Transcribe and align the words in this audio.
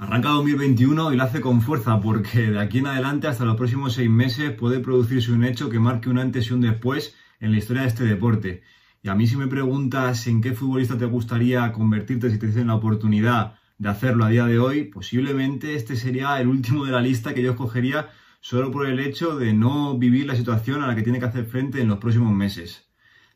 Arranca 0.00 0.28
2021 0.28 1.12
y 1.12 1.16
lo 1.16 1.24
hace 1.24 1.40
con 1.40 1.60
fuerza 1.60 2.00
porque 2.00 2.52
de 2.52 2.60
aquí 2.60 2.78
en 2.78 2.86
adelante 2.86 3.26
hasta 3.26 3.44
los 3.44 3.56
próximos 3.56 3.94
seis 3.94 4.08
meses 4.08 4.52
puede 4.52 4.78
producirse 4.78 5.32
un 5.32 5.42
hecho 5.42 5.68
que 5.68 5.80
marque 5.80 6.08
un 6.08 6.20
antes 6.20 6.48
y 6.48 6.54
un 6.54 6.60
después 6.60 7.16
en 7.40 7.50
la 7.50 7.58
historia 7.58 7.82
de 7.82 7.88
este 7.88 8.04
deporte. 8.04 8.62
Y 9.02 9.08
a 9.08 9.16
mí 9.16 9.26
si 9.26 9.36
me 9.36 9.48
preguntas 9.48 10.28
en 10.28 10.40
qué 10.40 10.52
futbolista 10.52 10.96
te 10.96 11.04
gustaría 11.04 11.72
convertirte 11.72 12.30
si 12.30 12.38
te 12.38 12.46
dicen 12.46 12.68
la 12.68 12.76
oportunidad 12.76 13.54
de 13.78 13.88
hacerlo 13.88 14.24
a 14.24 14.28
día 14.28 14.46
de 14.46 14.60
hoy, 14.60 14.84
posiblemente 14.84 15.74
este 15.74 15.96
sería 15.96 16.40
el 16.40 16.46
último 16.46 16.84
de 16.84 16.92
la 16.92 17.00
lista 17.00 17.34
que 17.34 17.42
yo 17.42 17.50
escogería 17.50 18.08
solo 18.40 18.70
por 18.70 18.86
el 18.86 19.00
hecho 19.00 19.36
de 19.36 19.52
no 19.52 19.98
vivir 19.98 20.26
la 20.26 20.36
situación 20.36 20.80
a 20.80 20.86
la 20.86 20.94
que 20.94 21.02
tiene 21.02 21.18
que 21.18 21.26
hacer 21.26 21.46
frente 21.46 21.80
en 21.80 21.88
los 21.88 21.98
próximos 21.98 22.32
meses. 22.32 22.88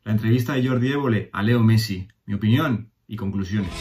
La 0.05 0.13
entrevista 0.13 0.53
de 0.53 0.69
Jordi 0.69 0.93
Évole 0.93 1.29
a 1.33 1.43
Leo 1.43 1.61
Messi, 1.61 2.07
mi 2.25 2.35
opinión 2.35 2.93
y 3.09 3.17
conclusiones. 3.17 3.73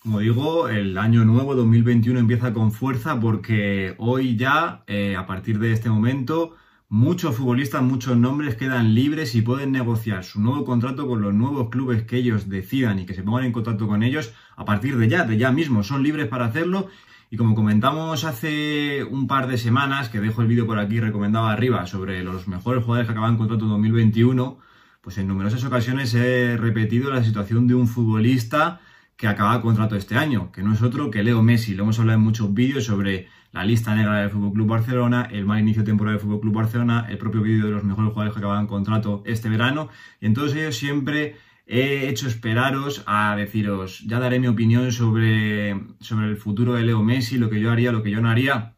Como 0.00 0.20
digo, 0.20 0.68
el 0.68 0.96
año 0.98 1.24
nuevo 1.24 1.54
2021 1.54 2.20
empieza 2.20 2.52
con 2.52 2.72
fuerza 2.72 3.18
porque 3.18 3.94
hoy 3.98 4.36
ya, 4.36 4.84
eh, 4.86 5.16
a 5.16 5.26
partir 5.26 5.58
de 5.58 5.72
este 5.72 5.90
momento, 5.90 6.54
muchos 6.88 7.36
futbolistas, 7.36 7.82
muchos 7.82 8.16
nombres 8.16 8.54
quedan 8.54 8.94
libres 8.94 9.34
y 9.34 9.42
pueden 9.42 9.72
negociar 9.72 10.24
su 10.24 10.40
nuevo 10.40 10.64
contrato 10.64 11.08
con 11.08 11.22
los 11.22 11.34
nuevos 11.34 11.70
clubes 11.70 12.04
que 12.04 12.16
ellos 12.18 12.48
decidan 12.48 13.00
y 13.00 13.06
que 13.06 13.14
se 13.14 13.22
pongan 13.24 13.44
en 13.44 13.52
contacto 13.52 13.88
con 13.88 14.02
ellos 14.02 14.32
a 14.56 14.64
partir 14.64 14.96
de 14.96 15.08
ya, 15.08 15.24
de 15.24 15.38
ya 15.38 15.50
mismo. 15.50 15.82
Son 15.82 16.02
libres 16.02 16.28
para 16.28 16.46
hacerlo 16.46 16.88
y 17.28 17.36
como 17.36 17.56
comentamos 17.56 18.24
hace 18.24 19.02
un 19.02 19.26
par 19.26 19.48
de 19.48 19.58
semanas, 19.58 20.08
que 20.08 20.20
dejo 20.20 20.42
el 20.42 20.48
vídeo 20.48 20.66
por 20.66 20.78
aquí 20.78 21.00
recomendado 21.00 21.46
arriba 21.46 21.86
sobre 21.86 22.22
los 22.22 22.46
mejores 22.46 22.84
jugadores 22.84 23.08
que 23.08 23.12
acaban 23.12 23.36
contrato 23.36 23.64
en 23.64 23.70
2021, 23.70 24.58
pues 25.06 25.18
en 25.18 25.28
numerosas 25.28 25.62
ocasiones 25.62 26.12
he 26.14 26.56
repetido 26.56 27.12
la 27.12 27.22
situación 27.22 27.68
de 27.68 27.76
un 27.76 27.86
futbolista 27.86 28.80
que 29.16 29.28
acaba 29.28 29.62
contrato 29.62 29.94
este 29.94 30.16
año, 30.16 30.50
que 30.50 30.64
no 30.64 30.72
es 30.72 30.82
otro 30.82 31.12
que 31.12 31.22
Leo 31.22 31.44
Messi. 31.44 31.76
Lo 31.76 31.84
hemos 31.84 32.00
hablado 32.00 32.18
en 32.18 32.24
muchos 32.24 32.52
vídeos 32.52 32.86
sobre 32.86 33.28
la 33.52 33.64
lista 33.64 33.94
negra 33.94 34.16
del 34.16 34.30
FC 34.30 34.64
Barcelona, 34.64 35.28
el 35.30 35.44
mal 35.46 35.60
inicio 35.60 35.82
de 35.82 35.86
temporada 35.86 36.18
del 36.18 36.26
FC 36.26 36.48
Barcelona, 36.52 37.06
el 37.08 37.18
propio 37.18 37.40
vídeo 37.40 37.66
de 37.66 37.70
los 37.70 37.84
mejores 37.84 38.10
jugadores 38.10 38.32
que 38.32 38.40
acaban 38.40 38.66
contrato 38.66 39.22
este 39.26 39.48
verano. 39.48 39.90
Y 40.20 40.26
en 40.26 40.34
todos 40.34 40.56
ellos 40.56 40.76
siempre 40.76 41.36
he 41.68 42.08
hecho 42.08 42.26
esperaros 42.26 43.04
a 43.06 43.36
deciros, 43.36 44.00
ya 44.08 44.18
daré 44.18 44.40
mi 44.40 44.48
opinión 44.48 44.90
sobre, 44.90 45.84
sobre 46.00 46.26
el 46.26 46.36
futuro 46.36 46.74
de 46.74 46.82
Leo 46.82 47.04
Messi, 47.04 47.38
lo 47.38 47.48
que 47.48 47.60
yo 47.60 47.70
haría, 47.70 47.92
lo 47.92 48.02
que 48.02 48.10
yo 48.10 48.20
no 48.20 48.28
haría. 48.28 48.74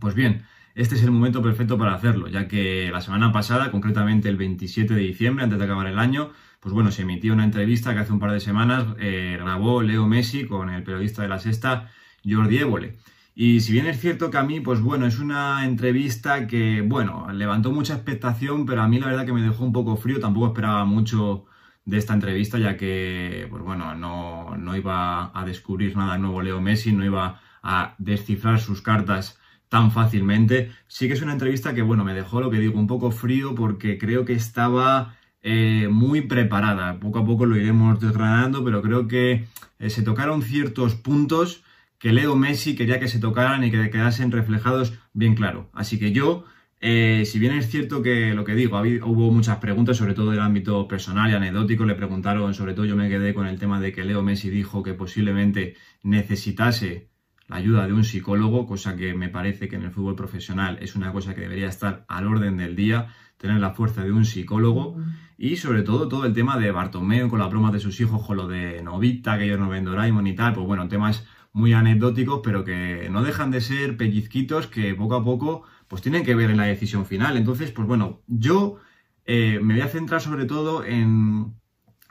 Pues 0.00 0.14
bien, 0.14 0.46
este 0.78 0.94
es 0.94 1.02
el 1.02 1.10
momento 1.10 1.42
perfecto 1.42 1.76
para 1.76 1.92
hacerlo, 1.92 2.28
ya 2.28 2.46
que 2.46 2.88
la 2.92 3.00
semana 3.00 3.32
pasada, 3.32 3.72
concretamente 3.72 4.28
el 4.28 4.36
27 4.36 4.94
de 4.94 5.00
diciembre, 5.00 5.42
antes 5.42 5.58
de 5.58 5.64
acabar 5.64 5.88
el 5.88 5.98
año, 5.98 6.30
pues 6.60 6.72
bueno, 6.72 6.92
se 6.92 7.02
emitió 7.02 7.32
una 7.32 7.42
entrevista 7.42 7.92
que 7.94 7.98
hace 7.98 8.12
un 8.12 8.20
par 8.20 8.30
de 8.30 8.38
semanas 8.38 8.86
eh, 9.00 9.36
grabó 9.40 9.82
Leo 9.82 10.06
Messi 10.06 10.46
con 10.46 10.70
el 10.70 10.84
periodista 10.84 11.22
de 11.22 11.28
la 11.28 11.40
Sexta, 11.40 11.90
Jordi 12.24 12.58
Évole. 12.58 12.96
Y 13.34 13.60
si 13.60 13.72
bien 13.72 13.86
es 13.86 14.00
cierto 14.00 14.30
que 14.30 14.38
a 14.38 14.44
mí, 14.44 14.60
pues 14.60 14.80
bueno, 14.80 15.06
es 15.06 15.18
una 15.18 15.64
entrevista 15.64 16.46
que, 16.46 16.80
bueno, 16.80 17.26
levantó 17.32 17.72
mucha 17.72 17.94
expectación, 17.94 18.64
pero 18.64 18.80
a 18.82 18.86
mí 18.86 19.00
la 19.00 19.08
verdad 19.08 19.26
que 19.26 19.32
me 19.32 19.42
dejó 19.42 19.64
un 19.64 19.72
poco 19.72 19.96
frío, 19.96 20.20
tampoco 20.20 20.46
esperaba 20.46 20.84
mucho 20.84 21.46
de 21.86 21.98
esta 21.98 22.14
entrevista, 22.14 22.56
ya 22.56 22.76
que, 22.76 23.48
pues 23.50 23.64
bueno, 23.64 23.96
no, 23.96 24.56
no 24.56 24.76
iba 24.76 25.36
a 25.36 25.44
descubrir 25.44 25.96
nada 25.96 26.18
nuevo 26.18 26.40
Leo 26.40 26.60
Messi, 26.60 26.92
no 26.92 27.04
iba 27.04 27.40
a 27.64 27.96
descifrar 27.98 28.60
sus 28.60 28.80
cartas 28.80 29.40
tan 29.68 29.90
fácilmente. 29.90 30.70
Sí 30.86 31.08
que 31.08 31.14
es 31.14 31.22
una 31.22 31.32
entrevista 31.32 31.74
que, 31.74 31.82
bueno, 31.82 32.04
me 32.04 32.14
dejó 32.14 32.40
lo 32.40 32.50
que 32.50 32.58
digo, 32.58 32.78
un 32.78 32.86
poco 32.86 33.10
frío 33.10 33.54
porque 33.54 33.98
creo 33.98 34.24
que 34.24 34.32
estaba 34.32 35.16
eh, 35.42 35.88
muy 35.90 36.22
preparada. 36.22 36.98
Poco 37.00 37.20
a 37.20 37.24
poco 37.24 37.46
lo 37.46 37.56
iremos 37.56 38.00
desgranando, 38.00 38.64
pero 38.64 38.82
creo 38.82 39.08
que 39.08 39.46
eh, 39.78 39.90
se 39.90 40.02
tocaron 40.02 40.42
ciertos 40.42 40.94
puntos 40.94 41.62
que 41.98 42.12
Leo 42.12 42.36
Messi 42.36 42.76
quería 42.76 43.00
que 43.00 43.08
se 43.08 43.18
tocaran 43.18 43.64
y 43.64 43.70
que 43.70 43.90
quedasen 43.90 44.30
reflejados 44.30 44.94
bien 45.12 45.34
claro. 45.34 45.68
Así 45.72 45.98
que 45.98 46.12
yo, 46.12 46.44
eh, 46.80 47.24
si 47.26 47.38
bien 47.38 47.52
es 47.54 47.68
cierto 47.68 48.02
que 48.02 48.34
lo 48.34 48.44
que 48.44 48.54
digo, 48.54 48.78
hubo 48.78 49.30
muchas 49.32 49.58
preguntas, 49.58 49.96
sobre 49.96 50.14
todo 50.14 50.30
del 50.30 50.40
ámbito 50.40 50.86
personal 50.86 51.30
y 51.30 51.34
anecdótico, 51.34 51.84
le 51.84 51.94
preguntaron, 51.94 52.54
sobre 52.54 52.74
todo 52.74 52.84
yo 52.86 52.96
me 52.96 53.08
quedé 53.08 53.34
con 53.34 53.46
el 53.46 53.58
tema 53.58 53.80
de 53.80 53.92
que 53.92 54.04
Leo 54.04 54.22
Messi 54.22 54.48
dijo 54.50 54.82
que 54.82 54.94
posiblemente 54.94 55.76
necesitase 56.02 57.08
la 57.48 57.56
ayuda 57.56 57.86
de 57.86 57.92
un 57.92 58.04
psicólogo, 58.04 58.66
cosa 58.66 58.94
que 58.96 59.14
me 59.14 59.28
parece 59.28 59.68
que 59.68 59.76
en 59.76 59.82
el 59.82 59.90
fútbol 59.90 60.14
profesional 60.14 60.78
es 60.80 60.94
una 60.94 61.12
cosa 61.12 61.34
que 61.34 61.40
debería 61.40 61.68
estar 61.68 62.04
al 62.08 62.26
orden 62.26 62.58
del 62.58 62.76
día, 62.76 63.08
tener 63.38 63.58
la 63.58 63.70
fuerza 63.70 64.04
de 64.04 64.12
un 64.12 64.24
psicólogo 64.24 64.96
y 65.38 65.56
sobre 65.56 65.82
todo 65.82 66.08
todo 66.08 66.26
el 66.26 66.34
tema 66.34 66.58
de 66.58 66.70
Bartomeu 66.70 67.28
con 67.28 67.38
la 67.38 67.46
broma 67.46 67.72
de 67.72 67.80
sus 67.80 68.00
hijos, 68.00 68.26
con 68.26 68.36
lo 68.36 68.48
de 68.48 68.82
Novita, 68.82 69.38
que 69.38 69.44
ellos 69.44 69.58
no 69.58 69.68
ven 69.68 69.84
Doraemon 69.84 70.26
y 70.26 70.34
tal, 70.34 70.52
pues 70.54 70.66
bueno, 70.66 70.88
temas 70.88 71.26
muy 71.52 71.72
anecdóticos, 71.72 72.40
pero 72.44 72.64
que 72.64 73.08
no 73.10 73.22
dejan 73.22 73.50
de 73.50 73.60
ser 73.60 73.96
pellizquitos 73.96 74.66
que 74.66 74.94
poco 74.94 75.16
a 75.16 75.24
poco 75.24 75.62
pues 75.88 76.02
tienen 76.02 76.24
que 76.24 76.34
ver 76.34 76.50
en 76.50 76.58
la 76.58 76.64
decisión 76.64 77.06
final. 77.06 77.36
Entonces, 77.36 77.70
pues 77.70 77.88
bueno, 77.88 78.20
yo 78.26 78.76
eh, 79.24 79.58
me 79.62 79.74
voy 79.74 79.82
a 79.82 79.88
centrar 79.88 80.20
sobre 80.20 80.44
todo 80.44 80.84
en 80.84 81.54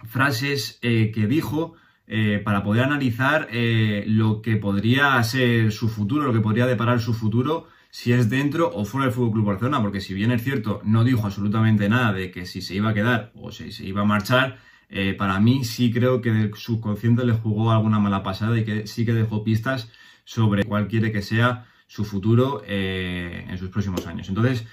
frases 0.06 0.80
eh, 0.81 1.12
que 1.14 1.28
dijo 1.28 1.75
eh, 2.07 2.41
para 2.44 2.63
poder 2.63 2.84
analizar 2.84 3.47
lo 3.51 4.41
que 4.41 4.56
podría 4.57 5.22
ser 5.23 5.72
su 5.72 5.90
futuro, 5.90 6.25
lo 6.25 6.34
que 6.34 6.40
podría 6.40 6.66
deparar 6.66 7.00
su 7.00 7.13
futuro 7.13 7.68
si 7.90 8.13
es 8.13 8.29
dentro 8.29 8.69
o 8.73 8.85
fuera 8.85 9.06
del 9.06 9.13
Fútbol 9.13 9.31
Club 9.31 9.45
Barcelona, 9.45 9.81
porque 9.81 10.01
si 10.01 10.13
bien 10.13 10.31
es 10.31 10.44
cierto, 10.44 10.81
no 10.84 11.03
dijo 11.03 11.25
absolutamente 11.25 11.90
nada 11.90 12.13
de 12.13 12.31
que 12.31 12.45
si 12.45 12.62
se 12.62 12.75
iba 12.75 12.90
a 12.90 12.94
quedar 12.94 13.31
o 13.35 13.51
si 13.51 13.72
se 13.72 13.85
iba 13.85 14.01
a 14.01 14.06
marchar, 14.06 14.59
eh, 14.90 15.13
para 15.13 15.40
mí 15.40 15.63
sí 15.63 15.91
creo 15.91 16.22
que 16.22 16.29
el 16.29 16.53
subconsciente 16.53 17.25
le 17.25 17.34
jugó 17.34 17.72
alguna 17.72 18.00
mala 18.00 18.24
pasada 18.24 18.57
y 18.57 18.63
que 18.63 18.88
sí 18.88 19.06
que 19.06 19.13
dejó 19.13 19.44
pistas 19.44 19.91
sobre 20.24 20.63
cuál 20.63 20.88
quiere 20.88 21.12
que 21.12 21.22
sea 21.22 21.66
su 21.88 22.06
futuro 22.06 22.62
eh, 22.66 23.45
en 23.50 23.57
sus 23.57 23.69
próximos 23.69 24.06
años. 24.07 24.29
Entonces, 24.29 24.66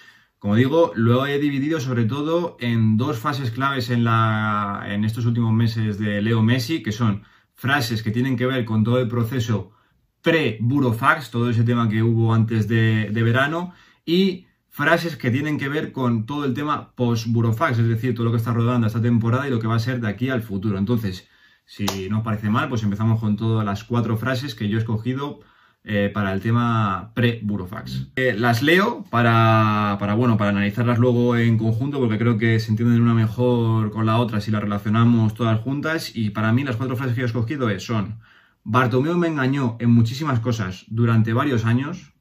como 0.45 0.57
digo, 0.57 0.93
lo 0.95 1.25
he 1.25 1.39
dividido 1.39 1.81
sobre 1.81 2.05
todo 2.05 2.59
en 2.61 2.99
dos 2.99 3.19
fases 3.19 3.51
claves 3.51 3.89
en, 3.89 4.05
la, 4.05 4.85
en 4.89 5.07
estos 5.07 5.25
últimos 5.25 5.55
meses 5.55 5.99
de 5.99 6.21
Leo 6.21 6.43
Messi, 6.43 6.83
que 6.83 6.93
son 6.93 7.23
frases 7.55 8.03
que 8.03 8.11
tienen 8.11 8.37
que 8.37 8.45
ver 8.45 8.67
con 8.67 8.85
todo 8.85 9.01
el 9.01 9.09
proceso 9.09 9.73
pre-Burofax, 10.21 11.31
todo 11.31 11.49
ese 11.49 11.65
tema 11.65 11.89
que 11.89 12.03
hubo 12.03 12.35
antes 12.35 12.69
de, 12.69 13.09
verano, 13.11 13.73
y 14.05 14.47
frases 14.69 15.17
que 15.17 15.31
tienen 15.31 15.57
que 15.57 15.71
ver 15.71 15.93
con 15.93 16.27
todo 16.27 16.45
el 16.45 16.53
tema 16.53 16.95
post-Burofax, 16.95 17.79
es 17.79 17.89
decir, 17.89 18.15
todo 18.15 18.27
lo 18.27 18.31
que 18.31 18.37
está 18.37 18.53
rodando 18.53 18.87
esta 18.87 19.01
temporada 19.01 19.49
y 19.49 19.51
lo 19.51 19.61
que 19.61 19.67
va 19.67 19.77
a 19.77 19.79
ser 19.79 19.99
de 20.03 20.09
aquí 20.09 20.29
al 20.29 20.43
futuro. 20.43 20.77
Entonces, 20.77 21.27
si 21.65 21.87
no 22.11 22.23
parece 22.23 22.51
mal, 22.51 22.69
pues 22.69 22.83
empezamos 22.83 23.19
con 23.19 23.37
todas 23.37 23.65
las 23.65 23.83
cuatro 23.85 24.19
frases 24.19 24.55
que 24.55 24.69
yo 24.69 24.77
he 24.77 24.81
escogido 24.81 25.41
eh, 25.87 26.11
para 26.13 26.33
el 26.33 26.41
tema 26.41 27.13
pre-Burofax. 27.13 28.09
Eh, 28.17 28.35
las 28.39 28.63
leo 28.63 29.05
para, 29.11 29.99
para, 30.01 30.15
bueno, 30.15 30.39
para 30.39 30.49
analizarlas 30.49 30.99
luego 30.99 31.37
en 31.37 31.59
conjunto, 31.59 31.99
porque 31.99 32.17
creo 32.17 32.39
que 32.39 32.59
se 32.59 32.71
entienden 32.71 33.03
una 33.03 33.13
mejor 33.13 33.91
con 33.91 34.07
la 34.07 34.17
otra 34.17 34.41
si 34.41 34.51
las 34.51 34.63
relacionamos 34.63 35.35
todas 35.35 35.61
juntas. 35.61 36.17
Y 36.17 36.31
para 36.31 36.53
mí 36.55 36.65
las 36.65 36.77
cuatro 36.77 36.97
frases 36.97 37.15
que 37.15 37.21
he 37.21 37.27
escogido 37.27 37.69
son 37.81 38.19
Bartomeu 38.63 39.19
me 39.19 39.29
engañó 39.29 39.77
en 39.79 39.91
muchísimas 39.91 40.41
cosas 40.41 40.87
durante 40.89 41.35
varios 41.35 41.67
años. 41.67 42.15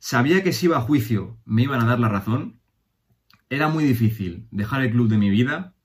Sabía 0.00 0.42
que 0.42 0.52
si 0.52 0.66
iba 0.66 0.78
a 0.78 0.80
juicio 0.80 1.38
me 1.44 1.62
iban 1.62 1.80
a 1.80 1.86
dar 1.86 2.00
la 2.00 2.08
razón. 2.08 2.58
Era 3.48 3.68
muy 3.68 3.84
difícil 3.84 4.48
dejar 4.50 4.82
el 4.82 4.90
club 4.90 5.08
de 5.08 5.18
mi 5.18 5.30
vida. 5.30 5.76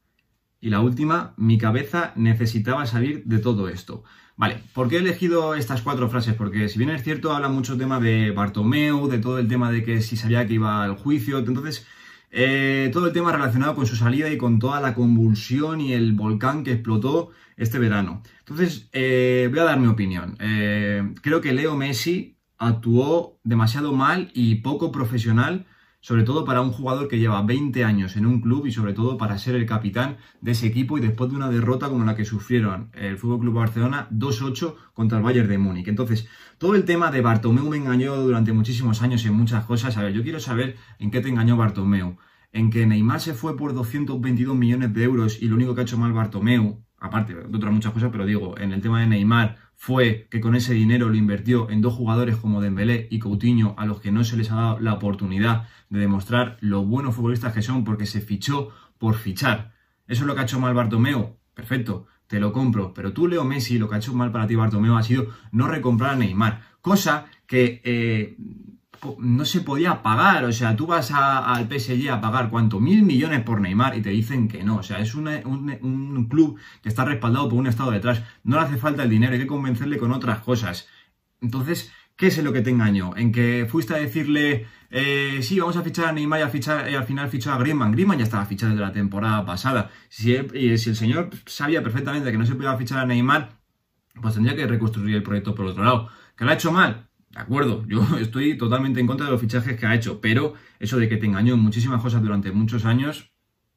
Y 0.59 0.72
la 0.72 0.80
última, 0.80 1.35
mi 1.38 1.59
cabeza 1.59 2.13
necesitaba 2.16 2.88
salir 2.88 3.24
de 3.25 3.38
todo 3.38 3.69
esto. 3.69 4.03
Vale, 4.35 4.63
¿por 4.73 4.89
qué 4.89 4.95
he 4.95 4.99
elegido 4.99 5.53
estas 5.53 5.81
cuatro 5.83 6.09
frases? 6.09 6.33
Porque 6.33 6.67
si 6.67 6.79
bien 6.79 6.89
es 6.89 7.03
cierto, 7.03 7.31
habla 7.31 7.49
mucho 7.49 7.77
tema 7.77 7.99
de 7.99 8.31
Bartomeu, 8.31 9.07
de 9.07 9.19
todo 9.19 9.38
el 9.38 9.47
tema 9.47 9.71
de 9.71 9.83
que 9.83 10.01
si 10.01 10.17
sabía 10.17 10.47
que 10.47 10.55
iba 10.55 10.83
al 10.83 10.95
juicio, 10.95 11.38
entonces 11.38 11.85
eh, 12.31 12.89
todo 12.91 13.05
el 13.05 13.13
tema 13.13 13.31
relacionado 13.31 13.75
con 13.75 13.85
su 13.85 13.95
salida 13.95 14.31
y 14.31 14.39
con 14.39 14.57
toda 14.57 14.81
la 14.81 14.95
convulsión 14.95 15.79
y 15.81 15.94
el 15.94 16.13
volcán 16.13 16.63
que 16.63 16.71
explotó 16.71 17.30
este 17.57 17.77
verano. 17.77 18.24
Entonces, 18.39 18.89
eh, 18.91 19.47
voy 19.51 19.59
a 19.59 19.65
dar 19.65 19.80
mi 19.80 19.85
opinión. 19.88 20.36
Eh, 20.39 21.13
creo 21.21 21.39
que 21.41 21.53
Leo 21.53 21.75
Messi 21.77 22.38
actuó 22.57 23.39
demasiado 23.44 23.94
mal 23.94 24.31
y 24.33 24.56
poco 24.56 24.91
profesional, 24.91 25.68
sobre 26.03 26.23
todo 26.23 26.44
para 26.44 26.61
un 26.61 26.73
jugador 26.73 27.07
que 27.07 27.17
lleva 27.17 27.41
20 27.44 27.85
años 27.85 28.17
en 28.17 28.25
un 28.25 28.41
club 28.41 28.65
y 28.65 28.73
sobre 28.73 28.91
todo 28.91 29.17
para 29.17 29.38
ser 29.38 29.55
el 29.55 29.65
capitán 29.65 30.17
de 30.41 30.51
ese 30.51 30.67
equipo 30.67 30.97
y 30.97 31.01
después 31.01 31.29
de 31.29 31.38
una 31.38 31.50
derrota 31.50 31.88
como 31.88 32.03
la 32.03 32.13
que 32.13 32.25
sufrieron 32.25 32.89
el 32.91 33.17
Fútbol 33.17 33.39
Club 33.39 33.53
Barcelona 33.53 34.09
2-8 34.11 34.75
contra 34.94 35.19
el 35.19 35.23
Bayern 35.23 35.47
de 35.47 35.57
Múnich. 35.57 35.88
Entonces, 35.88 36.27
todo 36.57 36.75
el 36.75 36.83
tema 36.83 37.09
de 37.09 37.21
Bartomeu 37.21 37.69
me 37.69 37.77
engañó 37.77 38.17
durante 38.17 38.51
muchísimos 38.51 39.01
años 39.01 39.23
en 39.25 39.33
muchas 39.33 39.63
cosas. 39.63 39.95
A 39.95 40.03
ver, 40.03 40.11
yo 40.11 40.23
quiero 40.23 40.41
saber 40.41 40.75
en 41.00 41.09
qué 41.09 41.21
te 41.21 41.29
engañó 41.29 41.55
Bartomeu. 41.55 42.17
En 42.51 42.69
que 42.69 42.85
Neymar 42.85 43.21
se 43.21 43.33
fue 43.33 43.55
por 43.55 43.73
222 43.73 44.57
millones 44.57 44.94
de 44.94 45.03
euros 45.05 45.41
y 45.41 45.47
lo 45.47 45.55
único 45.55 45.73
que 45.73 45.81
ha 45.81 45.83
hecho 45.85 45.97
mal 45.97 46.11
Bartomeu 46.11 46.83
aparte 47.03 47.33
de 47.33 47.57
otras 47.57 47.73
muchas 47.73 47.91
cosas, 47.91 48.09
pero 48.11 48.25
digo, 48.25 48.57
en 48.57 48.71
el 48.71 48.81
tema 48.81 49.01
de 49.01 49.07
Neymar 49.07 49.57
fue 49.75 50.28
que 50.30 50.40
con 50.40 50.56
ese 50.56 50.74
dinero 50.74 51.10
lo 51.10 51.16
invirtió 51.16 51.70
en 51.70 51.81
dos 51.81 51.94
jugadores 51.94 52.38
como 52.38 52.62
Dembélé 52.62 53.08
y 53.12 53.20
Coutinho 53.20 53.75
a 53.78 53.86
los 53.86 54.00
que 54.00 54.12
no 54.12 54.24
se 54.24 54.38
les 54.38 54.52
ha 54.52 54.56
dado 54.56 54.80
la 54.80 54.94
oportunidad 54.94 55.68
de 55.90 56.00
demostrar 56.00 56.58
lo 56.62 56.84
buenos 56.84 57.16
futbolistas 57.16 57.54
que 57.54 57.62
son 57.62 57.84
porque 57.84 58.06
se 58.06 58.22
fichó 58.22 58.70
por 58.98 59.16
fichar. 59.16 59.74
¿Eso 60.08 60.24
es 60.24 60.28
lo 60.28 60.36
que 60.36 60.42
ha 60.42 60.44
hecho 60.44 60.60
mal 60.60 60.74
Bartomeu? 60.74 61.38
perfecto, 61.54 62.08
te 62.28 62.40
lo 62.40 62.52
compro. 62.52 62.94
Pero 62.94 63.14
tú, 63.14 63.28
Leo 63.28 63.44
Messi, 63.44 63.78
lo 63.78 63.88
que 63.88 63.96
ha 63.96 64.00
hecho 64.00 64.14
mal 64.14 64.31
para 64.31 64.48
ti, 64.48 64.56
Bartomeu, 64.56 64.96
ha 64.96 65.04
sido 65.04 65.28
no 65.52 65.68
recomprar 65.68 66.12
a 66.12 66.16
Neymar. 66.16 66.62
Cosa 66.81 67.25
que 67.46 67.81
eh, 67.84 68.36
no 69.19 69.45
se 69.45 69.61
podía 69.61 70.01
pagar. 70.01 70.45
O 70.45 70.51
sea, 70.51 70.75
tú 70.75 70.88
vas 70.88 71.11
al 71.11 71.67
PSG 71.67 72.09
a 72.09 72.21
pagar 72.21 72.50
cuánto, 72.50 72.79
mil 72.79 73.03
millones 73.03 73.41
por 73.44 73.61
Neymar 73.61 73.97
y 73.97 74.01
te 74.01 74.09
dicen 74.09 74.47
que 74.47 74.63
no. 74.63 74.77
O 74.77 74.83
sea, 74.83 75.00
es 75.00 75.15
un, 75.15 75.27
un, 75.27 76.27
club 76.29 76.59
que 76.81 76.89
está 76.89 77.05
respaldado 77.05 77.50
por 77.50 77.59
un 77.59 77.67
estado 77.67 77.91
detrás. 77.91 78.23
No 78.44 78.57
le 78.57 78.63
hace 78.63 78.77
falta 78.77 79.03
el 79.03 79.09
dinero, 79.09 79.33
hay 79.33 79.39
que 79.39 79.47
convencerle 79.47 79.97
con 79.97 80.11
otras 80.11 80.39
cosas. 80.39 80.88
Entonces, 81.41 81.91
¿qué 82.15 82.27
es 82.27 82.44
lo 82.44 82.53
que 82.53 82.61
te 82.61 82.69
engañó? 82.69 83.15
En 83.15 83.31
que 83.31 83.67
fuiste 83.69 83.94
a 83.94 83.97
decirle, 83.97 84.67
eh, 84.89 85.39
sí, 85.41 85.59
vamos 85.59 85.77
a 85.77 85.83
fichar 85.83 86.05
a 86.05 86.11
Neymar 86.13 86.39
y, 86.39 86.44
a 86.44 86.50
fichar, 86.50 86.88
al 86.88 87.05
final 87.05 87.29
fichó 87.29 87.51
a 87.51 87.57
Griezmann. 87.57 87.91
Griezmann 87.91 88.17
ya 88.19 88.23
estaba 88.25 88.45
fichado 88.45 88.71
desde 88.71 88.85
la 88.85 88.94
temporada 88.94 89.45
pasada. 89.45 89.91
Si 90.09 90.35
si 90.77 90.89
el 90.89 90.95
señor 90.95 91.29
sabía 91.45 91.83
perfectamente 91.83 92.31
que 92.31 92.38
no 92.38 92.45
se 92.45 92.55
podía 92.55 92.77
fichar 92.77 93.00
a 93.00 93.05
Neymar, 93.05 93.59
pues 94.21 94.35
tendría 94.35 94.55
que 94.55 94.67
reconstruir 94.67 95.15
el 95.15 95.23
proyecto 95.23 95.55
por 95.55 95.65
otro 95.65 95.83
lado. 95.83 96.09
¿Que 96.35 96.45
lo 96.45 96.51
ha 96.51 96.53
hecho 96.53 96.71
mal? 96.71 97.07
De 97.33 97.39
acuerdo, 97.39 97.85
yo 97.88 98.06
estoy 98.19 98.57
totalmente 98.57 99.00
en 99.00 99.07
contra 99.07 99.25
de 99.25 99.31
los 99.31 99.41
fichajes 99.41 99.77
que 99.77 99.85
ha 99.85 99.95
hecho, 99.95 100.21
pero 100.21 100.53
eso 100.80 100.97
de 100.97 101.09
que 101.09 101.18
te 101.18 101.25
engañó 101.25 101.56
en 101.56 101.59
muchísimas 101.59 102.01
cosas 102.01 102.21
durante 102.21 102.51
muchos 102.51 102.85
años, 102.85 103.31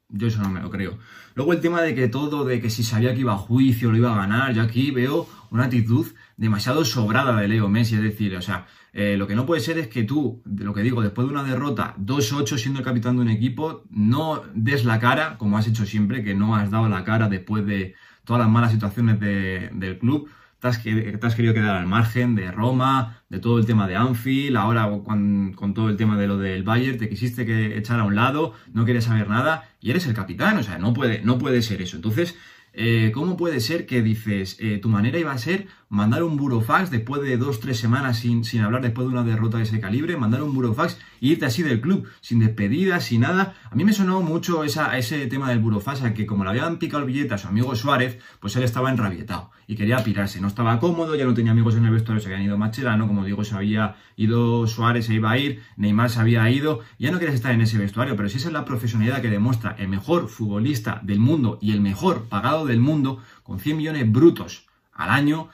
yo 0.09 0.27
eso 0.27 0.41
no 0.41 0.49
me 0.49 0.61
lo 0.61 0.69
creo. 0.69 0.97
Luego 1.35 1.53
el 1.53 1.59
tema 1.59 1.81
de 1.81 1.93
que 1.93 2.07
todo, 2.07 2.45
de 2.45 2.61
que 2.61 2.69
si 2.69 2.83
sabía 2.83 3.13
que 3.13 3.21
iba 3.21 3.33
a 3.33 3.37
juicio 3.37 3.91
lo 3.91 3.97
iba 3.97 4.13
a 4.13 4.17
ganar, 4.17 4.53
yo 4.53 4.61
aquí 4.61 4.91
veo 4.91 5.27
una 5.49 5.65
actitud 5.65 6.07
demasiado 6.37 6.85
sobrada 6.85 7.35
de 7.39 7.47
Leo 7.47 7.67
Messi, 7.67 7.95
es 7.95 8.01
decir, 8.01 8.35
o 8.35 8.41
sea, 8.41 8.67
eh, 8.93 9.17
lo 9.17 9.27
que 9.27 9.35
no 9.35 9.45
puede 9.45 9.61
ser 9.61 9.77
es 9.77 9.87
que 9.87 10.03
tú, 10.03 10.41
lo 10.45 10.73
que 10.73 10.81
digo, 10.81 11.01
después 11.01 11.27
de 11.27 11.33
una 11.33 11.43
derrota 11.43 11.95
2-8 11.99 12.57
siendo 12.57 12.79
el 12.79 12.85
capitán 12.85 13.17
de 13.17 13.23
un 13.23 13.29
equipo, 13.29 13.83
no 13.89 14.43
des 14.53 14.85
la 14.85 14.99
cara, 14.99 15.37
como 15.37 15.57
has 15.57 15.67
hecho 15.67 15.85
siempre, 15.85 16.23
que 16.23 16.35
no 16.35 16.55
has 16.55 16.71
dado 16.71 16.87
la 16.89 17.03
cara 17.03 17.27
después 17.27 17.65
de 17.65 17.95
todas 18.23 18.41
las 18.41 18.49
malas 18.49 18.71
situaciones 18.71 19.19
del 19.19 19.97
club 19.99 20.29
te 20.59 20.67
has, 20.67 20.79
querido 20.79 21.53
quedar 21.53 21.75
al 21.75 21.85
margen 21.85 22.35
de 22.35 22.51
Roma, 22.51 23.21
de 23.29 23.39
todo 23.39 23.59
el 23.59 23.65
tema 23.65 23.87
de 23.87 23.95
Anfield, 23.95 24.57
ahora 24.57 24.89
con, 25.03 25.73
todo 25.75 25.89
el 25.89 25.97
tema 25.97 26.17
de 26.17 26.27
lo 26.27 26.37
del 26.37 26.63
Bayern, 26.63 26.97
te 26.97 27.09
quisiste 27.09 27.45
que 27.45 27.77
echar 27.77 27.99
a 27.99 28.03
un 28.03 28.15
lado, 28.15 28.53
no 28.73 28.83
quieres 28.83 29.05
saber 29.05 29.29
nada 29.29 29.69
y 29.79 29.91
eres 29.91 30.07
el 30.07 30.13
capitán, 30.13 30.57
o 30.57 30.63
sea, 30.63 30.79
no 30.79 30.93
puede, 30.93 31.21
no 31.21 31.37
puede 31.37 31.61
ser 31.61 31.81
eso. 31.81 31.95
Entonces, 31.95 32.35
eh, 32.73 33.11
¿cómo 33.13 33.37
puede 33.37 33.59
ser 33.59 33.85
que 33.85 34.01
dices, 34.01 34.57
eh, 34.59 34.79
tu 34.79 34.89
manera 34.89 35.19
iba 35.19 35.31
a 35.31 35.37
ser 35.37 35.67
mandar 35.89 36.23
un 36.23 36.37
burofax 36.37 36.91
después 36.91 37.21
de 37.21 37.37
dos, 37.37 37.59
tres 37.59 37.79
semanas 37.79 38.19
sin, 38.19 38.43
sin 38.43 38.61
hablar, 38.61 38.81
después 38.81 39.07
de 39.07 39.13
una 39.13 39.23
derrota 39.23 39.57
de 39.57 39.63
ese 39.63 39.79
calibre, 39.79 40.17
mandar 40.17 40.43
un 40.43 40.53
burofax 40.53 40.97
e 41.21 41.27
irte 41.27 41.45
así 41.45 41.63
del 41.63 41.81
club, 41.81 42.07
sin 42.21 42.39
despedida, 42.39 42.99
sin 42.99 43.21
nada. 43.21 43.55
A 43.71 43.75
mí 43.75 43.85
me 43.85 43.93
sonó 43.93 44.21
mucho 44.21 44.63
esa, 44.63 44.97
ese 44.97 45.27
tema 45.27 45.49
del 45.49 45.59
burofax, 45.59 46.03
a 46.03 46.13
que 46.13 46.25
como 46.25 46.43
le 46.43 46.49
habían 46.49 46.77
picado 46.77 47.03
el 47.03 47.07
billete 47.07 47.33
a 47.33 47.37
su 47.37 47.47
amigo 47.47 47.75
Suárez, 47.75 48.19
pues 48.39 48.55
él 48.55 48.63
estaba 48.63 48.89
enrabietado 48.89 49.51
y 49.67 49.75
quería 49.75 50.03
pirarse. 50.03 50.41
No 50.41 50.47
estaba 50.47 50.79
cómodo, 50.79 51.15
ya 51.15 51.25
no 51.25 51.33
tenía 51.33 51.51
amigos 51.51 51.75
en 51.75 51.85
el 51.85 51.91
vestuario, 51.91 52.21
se 52.21 52.27
habían 52.27 52.43
ido 52.43 52.57
Macherano, 52.57 53.07
como 53.07 53.23
digo, 53.25 53.43
se 53.43 53.55
había 53.55 53.95
ido 54.15 54.67
Suárez, 54.67 55.05
se 55.05 55.13
iba 55.13 55.31
a 55.31 55.37
ir, 55.37 55.61
Neymar 55.75 56.09
se 56.09 56.19
había 56.19 56.49
ido, 56.49 56.81
ya 56.99 57.11
no 57.11 57.19
querías 57.19 57.35
estar 57.35 57.53
en 57.53 57.61
ese 57.61 57.77
vestuario, 57.77 58.15
pero 58.15 58.29
si 58.29 58.37
esa 58.37 58.47
es 58.47 58.53
la 58.53 58.65
profesionalidad 58.65 59.21
que 59.21 59.29
demuestra 59.29 59.75
el 59.77 59.87
mejor 59.89 60.29
futbolista 60.29 61.01
del 61.03 61.19
mundo 61.19 61.59
y 61.61 61.71
el 61.71 61.81
mejor 61.81 62.25
pagado 62.25 62.65
del 62.65 62.79
mundo, 62.79 63.21
con 63.43 63.59
100 63.59 63.77
millones 63.77 64.11
brutos 64.11 64.67
al 64.93 65.09
año, 65.09 65.49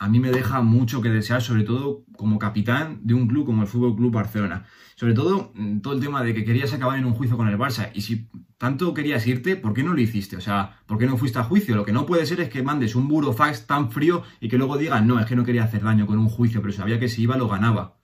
a 0.00 0.08
mí 0.08 0.18
me 0.18 0.30
deja 0.30 0.62
mucho 0.62 1.02
que 1.02 1.10
desear, 1.10 1.42
sobre 1.42 1.62
todo 1.62 2.06
como 2.16 2.38
capitán 2.38 3.00
de 3.02 3.12
un 3.12 3.28
club 3.28 3.44
como 3.44 3.60
el 3.60 3.68
Fútbol 3.68 3.94
Club 3.94 4.10
Barcelona. 4.10 4.64
Sobre 4.96 5.12
todo 5.12 5.52
mm, 5.54 5.80
todo 5.80 5.92
el 5.92 6.00
tema 6.00 6.22
de 6.22 6.32
que 6.32 6.42
querías 6.42 6.72
acabar 6.72 6.98
en 6.98 7.04
un 7.04 7.12
juicio 7.12 7.36
con 7.36 7.48
el 7.48 7.58
Barça. 7.58 7.90
Y 7.92 8.00
si 8.00 8.26
tanto 8.56 8.94
querías 8.94 9.26
irte, 9.26 9.56
¿por 9.56 9.74
qué 9.74 9.82
no 9.82 9.92
lo 9.92 10.00
hiciste? 10.00 10.38
O 10.38 10.40
sea, 10.40 10.80
¿por 10.86 10.96
qué 10.96 11.04
no 11.04 11.18
fuiste 11.18 11.38
a 11.38 11.44
juicio? 11.44 11.76
Lo 11.76 11.84
que 11.84 11.92
no 11.92 12.06
puede 12.06 12.24
ser 12.24 12.40
es 12.40 12.48
que 12.48 12.62
mandes 12.62 12.94
un 12.94 13.08
burofax 13.08 13.66
tan 13.66 13.90
frío 13.90 14.22
y 14.40 14.48
que 14.48 14.56
luego 14.56 14.78
digan, 14.78 15.06
no, 15.06 15.20
es 15.20 15.26
que 15.26 15.36
no 15.36 15.44
quería 15.44 15.64
hacer 15.64 15.82
daño 15.82 16.06
con 16.06 16.18
un 16.18 16.30
juicio, 16.30 16.62
pero 16.62 16.72
sabía 16.72 16.98
que 16.98 17.10
si 17.10 17.22
iba 17.24 17.36
lo 17.36 17.48
ganaba. 17.48 17.98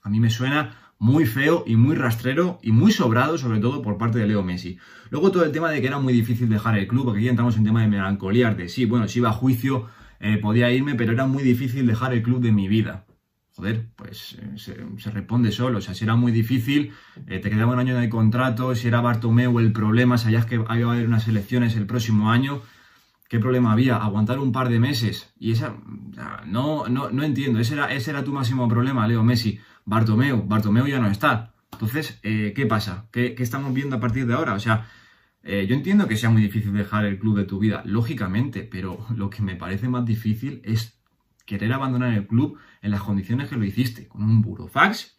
A 0.00 0.08
mí 0.08 0.20
me 0.20 0.30
suena 0.30 0.92
muy 1.00 1.26
feo 1.26 1.64
y 1.66 1.74
muy 1.74 1.96
rastrero 1.96 2.60
y 2.62 2.70
muy 2.70 2.92
sobrado, 2.92 3.36
sobre 3.36 3.58
todo 3.58 3.82
por 3.82 3.98
parte 3.98 4.20
de 4.20 4.28
Leo 4.28 4.44
Messi. 4.44 4.78
Luego 5.10 5.32
todo 5.32 5.44
el 5.44 5.50
tema 5.50 5.70
de 5.70 5.80
que 5.80 5.88
era 5.88 5.98
muy 5.98 6.12
difícil 6.12 6.48
dejar 6.48 6.78
el 6.78 6.86
club, 6.86 7.06
porque 7.06 7.18
aquí 7.18 7.28
entramos 7.28 7.56
en 7.56 7.64
tema 7.64 7.80
de 7.80 7.88
melancolía, 7.88 8.54
de 8.54 8.68
sí, 8.68 8.84
bueno, 8.84 9.08
si 9.08 9.18
iba 9.18 9.30
a 9.30 9.32
juicio 9.32 9.88
eh, 10.20 10.36
podía 10.36 10.70
irme, 10.70 10.94
pero 10.94 11.12
era 11.12 11.26
muy 11.26 11.42
difícil 11.42 11.86
dejar 11.86 12.12
el 12.12 12.22
club 12.22 12.40
de 12.40 12.52
mi 12.52 12.68
vida. 12.68 13.06
Joder, 13.56 13.88
pues 13.96 14.36
eh, 14.38 14.58
se, 14.98 15.10
responde 15.10 15.50
solo. 15.50 15.78
O 15.78 15.80
sea, 15.80 15.94
si 15.94 16.04
era 16.04 16.14
muy 16.14 16.30
difícil, 16.30 16.92
eh, 17.26 17.38
te 17.38 17.48
quedaba 17.48 17.72
un 17.72 17.78
año 17.78 17.96
de 17.96 18.10
contrato, 18.10 18.74
si 18.74 18.88
era 18.88 19.00
Bartomeu 19.00 19.58
el 19.58 19.72
problema, 19.72 20.18
sabías 20.18 20.44
que 20.44 20.56
iba 20.56 20.66
a 20.68 20.92
haber 20.92 21.06
unas 21.06 21.26
elecciones 21.26 21.74
el 21.74 21.86
próximo 21.86 22.30
año. 22.30 22.60
¿Qué 23.30 23.38
problema 23.38 23.72
había? 23.72 23.96
Aguantar 23.96 24.38
un 24.40 24.52
par 24.52 24.68
de 24.68 24.78
meses. 24.78 25.32
Y 25.38 25.52
esa. 25.52 25.74
No, 26.46 26.86
no, 26.88 27.10
no 27.10 27.22
entiendo. 27.22 27.58
Ese 27.58 27.74
era, 27.74 27.92
ese 27.92 28.10
era 28.10 28.22
tu 28.22 28.32
máximo 28.32 28.68
problema, 28.68 29.08
Leo 29.08 29.24
Messi. 29.24 29.58
Bartomeu. 29.86 30.44
Bartomeu 30.46 30.86
ya 30.86 31.00
no 31.00 31.08
está. 31.08 31.52
Entonces, 31.72 32.18
¿qué 32.22 32.66
pasa? 32.68 33.06
¿Qué, 33.12 33.34
¿Qué 33.34 33.42
estamos 33.42 33.72
viendo 33.72 33.96
a 33.96 34.00
partir 34.00 34.26
de 34.26 34.34
ahora? 34.34 34.54
O 34.54 34.60
sea, 34.60 34.88
eh, 35.42 35.66
yo 35.66 35.74
entiendo 35.74 36.06
que 36.06 36.16
sea 36.16 36.30
muy 36.30 36.42
difícil 36.42 36.72
dejar 36.72 37.04
el 37.04 37.18
club 37.18 37.38
de 37.38 37.44
tu 37.44 37.58
vida, 37.58 37.82
lógicamente, 37.86 38.62
pero 38.62 39.06
lo 39.14 39.30
que 39.30 39.42
me 39.42 39.56
parece 39.56 39.88
más 39.88 40.04
difícil 40.04 40.60
es 40.64 41.00
querer 41.46 41.72
abandonar 41.72 42.12
el 42.14 42.26
club 42.26 42.58
en 42.82 42.90
las 42.90 43.02
condiciones 43.02 43.48
que 43.48 43.56
lo 43.56 43.64
hiciste, 43.64 44.06
con 44.06 44.22
un 44.22 44.42
burofax, 44.42 45.16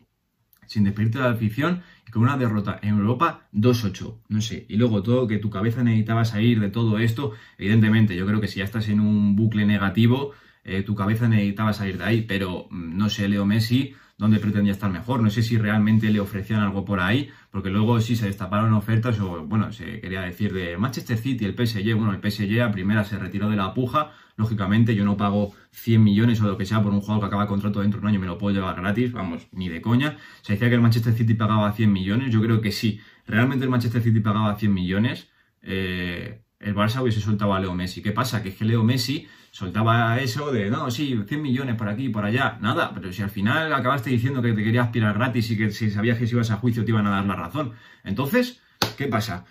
sin 0.68 0.84
despedirte 0.84 1.18
de 1.18 1.26
la 1.26 1.32
afición 1.32 1.82
y 2.08 2.12
con 2.12 2.22
una 2.22 2.38
derrota 2.38 2.80
en 2.82 2.98
Europa 3.00 3.50
2-8, 3.54 4.22
no 4.30 4.42
sé. 4.42 4.66
Y 4.70 4.78
luego 4.78 5.04
todo 5.04 5.28
que 5.28 5.38
tu 5.38 5.50
cabeza 5.50 5.84
necesitaba 5.84 6.24
salir 6.24 6.60
de 6.60 6.70
todo 6.70 7.00
esto, 7.00 7.34
evidentemente, 7.58 8.16
yo 8.16 8.26
creo 8.26 8.40
que 8.40 8.48
si 8.48 8.60
ya 8.60 8.66
estás 8.66 8.88
en 8.88 9.00
un 9.00 9.36
bucle 9.36 9.66
negativo, 9.66 10.32
eh, 10.64 10.84
tu 10.84 10.96
cabeza 10.96 11.28
necesitaba 11.28 11.74
salir 11.74 11.98
de 11.98 12.04
ahí, 12.04 12.22
pero 12.22 12.68
mm, 12.70 12.98
no 12.98 13.10
sé, 13.10 13.28
Leo 13.28 13.46
Messi 13.46 13.96
dónde 14.22 14.40
pretendía 14.40 14.72
estar 14.72 14.92
mejor. 14.92 15.24
No 15.24 15.32
sé 15.32 15.42
si 15.42 15.58
realmente 15.58 16.12
le 16.12 16.20
ofrecían 16.20 16.60
algo 16.60 16.86
por 16.86 17.00
ahí, 17.00 17.32
porque 17.50 17.72
luego 17.72 18.00
sí 18.00 18.16
se 18.16 18.28
destaparon 18.28 18.72
ofertas, 18.74 19.20
o 19.20 19.44
bueno, 19.48 19.72
se 19.72 20.00
quería 20.00 20.22
decir 20.22 20.54
de 20.54 20.78
Manchester 20.78 21.18
City, 21.18 21.44
el 21.44 21.56
PSG. 21.56 21.96
Bueno, 21.96 22.14
el 22.14 22.22
PSG 22.22 22.62
a 22.62 22.72
primera 22.72 23.04
se 23.04 23.18
retiró 23.18 23.50
de 23.50 23.56
la 23.56 23.74
puja. 23.74 24.12
Lógicamente, 24.36 24.94
yo 24.94 25.06
no 25.06 25.18
pago 25.18 25.54
100 25.72 26.04
millones 26.04 26.40
o 26.40 26.46
lo 26.46 26.56
que 26.56 26.68
sea 26.68 26.84
por 26.84 26.94
un 26.94 27.02
jugador 27.02 27.22
que 27.22 27.26
acaba 27.26 27.48
contrato 27.48 27.82
dentro 27.82 28.00
de 28.00 28.06
un 28.06 28.10
año, 28.10 28.20
me 28.20 28.28
lo 28.28 28.38
puedo 28.38 28.56
llevar 28.56 28.76
gratis, 28.76 29.12
vamos, 29.12 29.48
ni 29.54 29.70
de 29.70 29.82
coña. 29.82 30.18
Se 30.44 30.54
decía 30.54 30.70
que 30.70 30.76
el 30.76 30.82
Manchester 30.82 31.14
City 31.14 31.34
pagaba 31.34 31.74
100 31.74 31.92
millones, 31.92 32.32
yo 32.32 32.42
creo 32.44 32.62
que 32.62 32.72
sí. 32.72 33.00
Realmente 33.26 33.66
el 33.66 33.72
Manchester 33.72 34.04
City 34.04 34.20
pagaba 34.20 34.56
100 34.56 34.72
millones. 34.72 35.30
Eh, 35.64 36.44
el 36.62 36.76
Barça 36.76 37.02
hubiese 37.02 37.22
soltado 37.22 37.54
a 37.54 37.60
Leo 37.60 37.74
Messi. 37.74 38.02
¿Qué 38.02 38.12
pasa? 38.12 38.42
Que 38.42 38.50
es 38.50 38.56
que 38.56 38.66
Leo 38.66 38.84
Messi 38.84 39.28
soltaba 39.52 40.18
eso 40.20 40.52
de, 40.52 40.70
no, 40.70 40.90
sí, 40.90 41.20
100 41.28 41.42
millones 41.42 41.76
por 41.76 41.90
aquí 41.90 42.06
y 42.06 42.10
por 42.10 42.26
allá. 42.26 42.58
Nada, 42.62 42.94
pero 42.94 43.12
si 43.12 43.22
al 43.22 43.30
final 43.30 43.74
acabaste 43.74 44.10
diciendo 44.10 44.42
que 44.42 44.54
te 44.54 44.64
querías 44.64 44.86
aspirar 44.86 45.14
gratis 45.16 45.52
y 45.52 45.58
que 45.58 45.72
si 45.72 45.92
sabías 45.92 46.18
que 46.18 46.28
si 46.28 46.36
ibas 46.36 46.52
a 46.52 46.58
juicio 46.58 46.86
te 46.86 46.92
iban 46.92 47.06
a 47.08 47.12
dar 47.12 47.26
la 47.26 47.36
razón. 47.36 47.74
Entonces, 48.04 48.62
¿qué 48.98 49.08
pasa? 49.08 49.46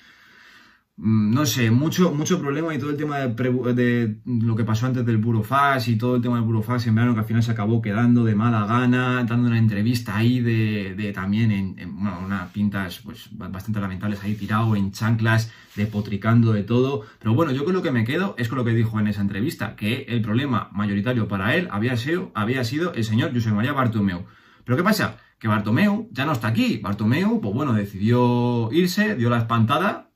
Mm, 1.03 1.33
no 1.33 1.47
sé, 1.47 1.71
mucho, 1.71 2.13
mucho 2.13 2.39
problema 2.39 2.75
y 2.75 2.79
todo 2.79 2.91
el 2.91 2.97
tema 2.99 3.21
de, 3.21 4.17
lo 4.27 4.55
que 4.55 4.65
pasó 4.65 4.85
antes 4.85 5.07
del 5.07 5.17
Burofax 5.17 5.89
y 5.89 5.97
todo 5.97 6.17
el 6.17 6.23
tema 6.23 6.37
del 6.37 6.45
Burofax 6.45 6.87
en 6.89 6.95
verano 6.95 7.15
que 7.15 7.21
al 7.21 7.27
final 7.27 7.43
se 7.43 7.53
acabó 7.53 7.81
quedando 7.81 8.23
de 8.23 8.35
mala 8.35 8.67
gana, 8.67 9.25
dando 9.25 9.49
una 9.49 9.57
entrevista 9.57 10.15
ahí 10.15 10.41
de, 10.41 11.13
también 11.15 11.53
en, 11.53 11.75
bueno, 11.95 12.21
unas 12.23 12.51
pintas 12.51 13.01
pues 13.03 13.31
bastante 13.33 13.81
lamentables 13.81 14.23
ahí 14.23 14.35
tirado 14.35 14.77
en 14.77 14.93
chanclas, 14.93 15.51
depotricando 15.75 16.53
de 16.53 16.65
todo. 16.65 17.07
Pero 17.19 17.33
bueno, 17.33 17.53
yo 17.53 17.65
con 17.65 17.73
lo 17.73 17.81
que 17.81 17.93
me 17.93 18.05
quedo 18.05 18.35
es 18.37 18.49
con 18.49 18.59
lo 18.59 18.65
que 18.67 18.75
dijo 18.75 19.01
en 19.01 19.07
esa 19.07 19.23
entrevista, 19.23 19.77
que 19.77 20.05
el 20.07 20.21
problema 20.21 20.69
mayoritario 20.73 21.29
para 21.29 21.55
él 21.57 21.69
había 21.71 21.97
sido, 21.97 22.31
había 22.35 22.63
sido 22.65 22.93
el 22.93 23.05
señor 23.05 23.33
José 23.33 23.53
María 23.53 23.73
Bartomeu. 23.73 24.27
Pero 24.65 24.77
¿qué 24.77 24.85
pasa? 24.85 25.17
Que 25.39 25.49
Bartomeu 25.49 26.11
ya 26.13 26.27
no 26.27 26.33
está 26.33 26.49
aquí. 26.49 26.77
Bartomeu, 26.77 27.41
pues 27.41 27.55
bueno, 27.55 27.73
decidió 27.73 28.69
irse, 28.71 29.17
dio 29.17 29.31
la 29.31 29.39
espantada 29.39 30.10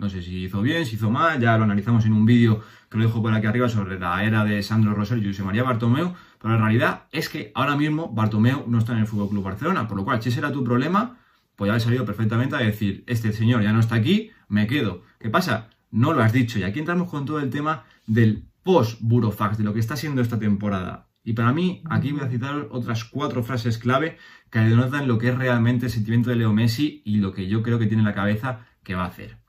no 0.00 0.08
sé 0.08 0.22
si 0.22 0.44
hizo 0.44 0.62
bien, 0.62 0.86
si 0.86 0.96
hizo 0.96 1.10
mal, 1.10 1.38
ya 1.38 1.58
lo 1.58 1.64
analizamos 1.64 2.06
en 2.06 2.14
un 2.14 2.24
vídeo 2.24 2.62
que 2.88 2.96
lo 2.96 3.04
dejo 3.04 3.22
por 3.22 3.34
aquí 3.34 3.46
arriba 3.46 3.68
sobre 3.68 3.98
la 3.98 4.24
era 4.24 4.44
de 4.44 4.62
Sandro 4.62 4.94
Rosell 4.94 5.22
y 5.22 5.28
José 5.28 5.42
María 5.42 5.62
Bartomeu, 5.62 6.14
pero 6.40 6.54
la 6.54 6.60
realidad 6.60 7.04
es 7.12 7.28
que 7.28 7.52
ahora 7.54 7.76
mismo 7.76 8.08
Bartomeu 8.08 8.64
no 8.66 8.78
está 8.78 8.92
en 8.94 9.00
el 9.00 9.06
Fútbol 9.06 9.28
Club 9.28 9.44
Barcelona, 9.44 9.86
por 9.86 9.98
lo 9.98 10.04
cual, 10.04 10.22
si 10.22 10.30
ese 10.30 10.38
era 10.38 10.50
tu 10.50 10.64
problema, 10.64 11.18
pues 11.54 11.68
ya 11.68 11.72
haber 11.72 11.82
salido 11.82 12.06
perfectamente 12.06 12.56
a 12.56 12.60
decir, 12.60 13.04
este 13.06 13.32
señor 13.34 13.62
ya 13.62 13.74
no 13.74 13.80
está 13.80 13.96
aquí, 13.96 14.30
me 14.48 14.66
quedo. 14.66 15.02
¿Qué 15.18 15.28
pasa? 15.28 15.68
No 15.90 16.14
lo 16.14 16.22
has 16.22 16.32
dicho. 16.32 16.58
Y 16.58 16.62
aquí 16.62 16.78
entramos 16.78 17.10
con 17.10 17.26
todo 17.26 17.38
el 17.38 17.50
tema 17.50 17.84
del 18.06 18.48
post-Burofax, 18.62 19.58
de 19.58 19.64
lo 19.64 19.74
que 19.74 19.80
está 19.80 19.96
siendo 19.96 20.22
esta 20.22 20.38
temporada. 20.38 21.10
Y 21.22 21.34
para 21.34 21.52
mí, 21.52 21.82
aquí 21.90 22.12
voy 22.12 22.22
a 22.22 22.30
citar 22.30 22.68
otras 22.70 23.04
cuatro 23.04 23.42
frases 23.42 23.76
clave 23.76 24.16
que 24.50 24.60
denotan 24.60 25.06
lo 25.06 25.18
que 25.18 25.28
es 25.28 25.36
realmente 25.36 25.86
el 25.86 25.92
sentimiento 25.92 26.30
de 26.30 26.36
Leo 26.36 26.54
Messi 26.54 27.02
y 27.04 27.18
lo 27.18 27.34
que 27.34 27.46
yo 27.46 27.62
creo 27.62 27.78
que 27.78 27.86
tiene 27.86 28.00
en 28.00 28.08
la 28.08 28.14
cabeza 28.14 28.66
que 28.82 28.94
va 28.94 29.04
a 29.04 29.08
hacer. 29.08 29.39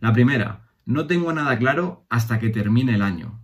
La 0.00 0.12
primera, 0.14 0.66
no 0.86 1.06
tengo 1.06 1.32
nada 1.32 1.58
claro 1.58 2.06
hasta 2.08 2.38
que 2.38 2.48
termine 2.48 2.94
el 2.94 3.02
año. 3.02 3.40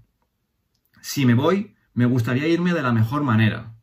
Si 1.02 1.26
me 1.26 1.34
voy, 1.34 1.76
me 1.92 2.06
gustaría 2.06 2.48
irme 2.48 2.72
de 2.72 2.82
la 2.82 2.92
mejor 2.92 3.22
manera. 3.22 3.74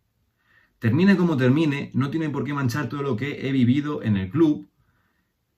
Termine 0.80 1.16
como 1.16 1.38
termine, 1.38 1.92
no 1.94 2.10
tiene 2.10 2.30
por 2.30 2.44
qué 2.44 2.54
manchar 2.54 2.90
todo 2.90 3.04
lo 3.04 3.16
que 3.16 3.48
he 3.48 3.52
vivido 3.52 4.02
en 4.04 4.18
el 4.18 4.30
club. 4.30 4.70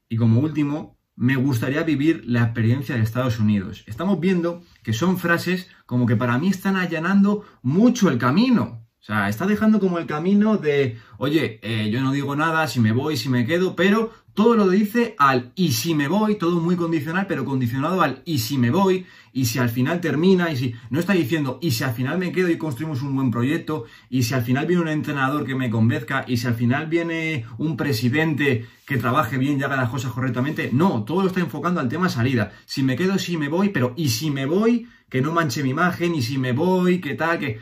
Y 0.09 0.17
como 0.17 0.41
último, 0.41 0.97
me 1.15 1.37
gustaría 1.37 1.83
vivir 1.83 2.23
la 2.25 2.43
experiencia 2.43 2.95
de 2.95 3.01
Estados 3.01 3.39
Unidos. 3.39 3.83
Estamos 3.87 4.19
viendo 4.19 4.61
que 4.83 4.93
son 4.93 5.17
frases 5.17 5.69
como 5.85 6.05
que 6.05 6.17
para 6.17 6.37
mí 6.37 6.49
están 6.49 6.75
allanando 6.75 7.45
mucho 7.63 8.09
el 8.09 8.17
camino. 8.17 8.85
O 8.99 9.03
sea, 9.05 9.29
está 9.29 9.45
dejando 9.45 9.79
como 9.79 9.99
el 9.99 10.07
camino 10.07 10.57
de, 10.57 10.97
oye, 11.17 11.59
eh, 11.63 11.89
yo 11.91 12.01
no 12.01 12.11
digo 12.11 12.35
nada, 12.35 12.67
si 12.67 12.79
me 12.79 12.91
voy, 12.91 13.17
si 13.17 13.29
me 13.29 13.45
quedo, 13.45 13.75
pero 13.75 14.11
todo 14.35 14.55
lo 14.55 14.69
dice 14.69 15.15
al 15.17 15.53
y 15.55 15.71
si 15.71 15.95
me 15.95 16.07
voy, 16.07 16.35
todo 16.35 16.59
muy 16.59 16.75
condicional, 16.75 17.25
pero 17.25 17.45
condicionado 17.45 18.01
al 18.01 18.21
y 18.25 18.39
si 18.39 18.57
me 18.57 18.69
voy, 18.69 19.05
y 19.31 19.45
si 19.45 19.59
al 19.59 19.69
final 19.69 20.01
termina, 20.01 20.51
y 20.51 20.57
si 20.57 20.75
no 20.89 20.99
está 20.99 21.13
diciendo 21.13 21.57
y 21.61 21.71
si 21.71 21.83
al 21.83 21.93
final 21.93 22.17
me 22.17 22.31
quedo 22.31 22.49
y 22.49 22.57
construimos 22.57 23.01
un 23.01 23.15
buen 23.15 23.31
proyecto, 23.31 23.85
y 24.09 24.23
si 24.23 24.33
al 24.33 24.43
final 24.43 24.65
viene 24.65 24.81
un 24.83 24.89
entrenador 24.89 25.45
que 25.45 25.55
me 25.55 25.69
convenzca, 25.69 26.25
y 26.27 26.37
si 26.37 26.47
al 26.47 26.55
final 26.55 26.87
viene 26.87 27.45
un 27.57 27.77
presidente 27.77 28.65
que 28.85 28.97
trabaje 28.97 29.37
bien 29.37 29.57
y 29.59 29.63
haga 29.63 29.77
las 29.77 29.89
cosas 29.89 30.11
correctamente. 30.11 30.69
No, 30.71 31.03
todo 31.05 31.21
lo 31.21 31.27
está 31.27 31.39
enfocando 31.39 31.79
al 31.79 31.89
tema 31.89 32.09
salida. 32.09 32.51
Si 32.65 32.83
me 32.83 32.95
quedo, 32.95 33.17
si 33.17 33.37
me 33.37 33.47
voy, 33.47 33.69
pero 33.69 33.93
y 33.95 34.09
si 34.09 34.31
me 34.31 34.45
voy, 34.45 34.87
que 35.09 35.21
no 35.21 35.31
manche 35.31 35.63
mi 35.63 35.69
imagen, 35.69 36.13
y 36.13 36.21
si 36.21 36.37
me 36.37 36.51
voy, 36.51 36.99
que 36.99 37.15
tal, 37.15 37.39
que 37.39 37.59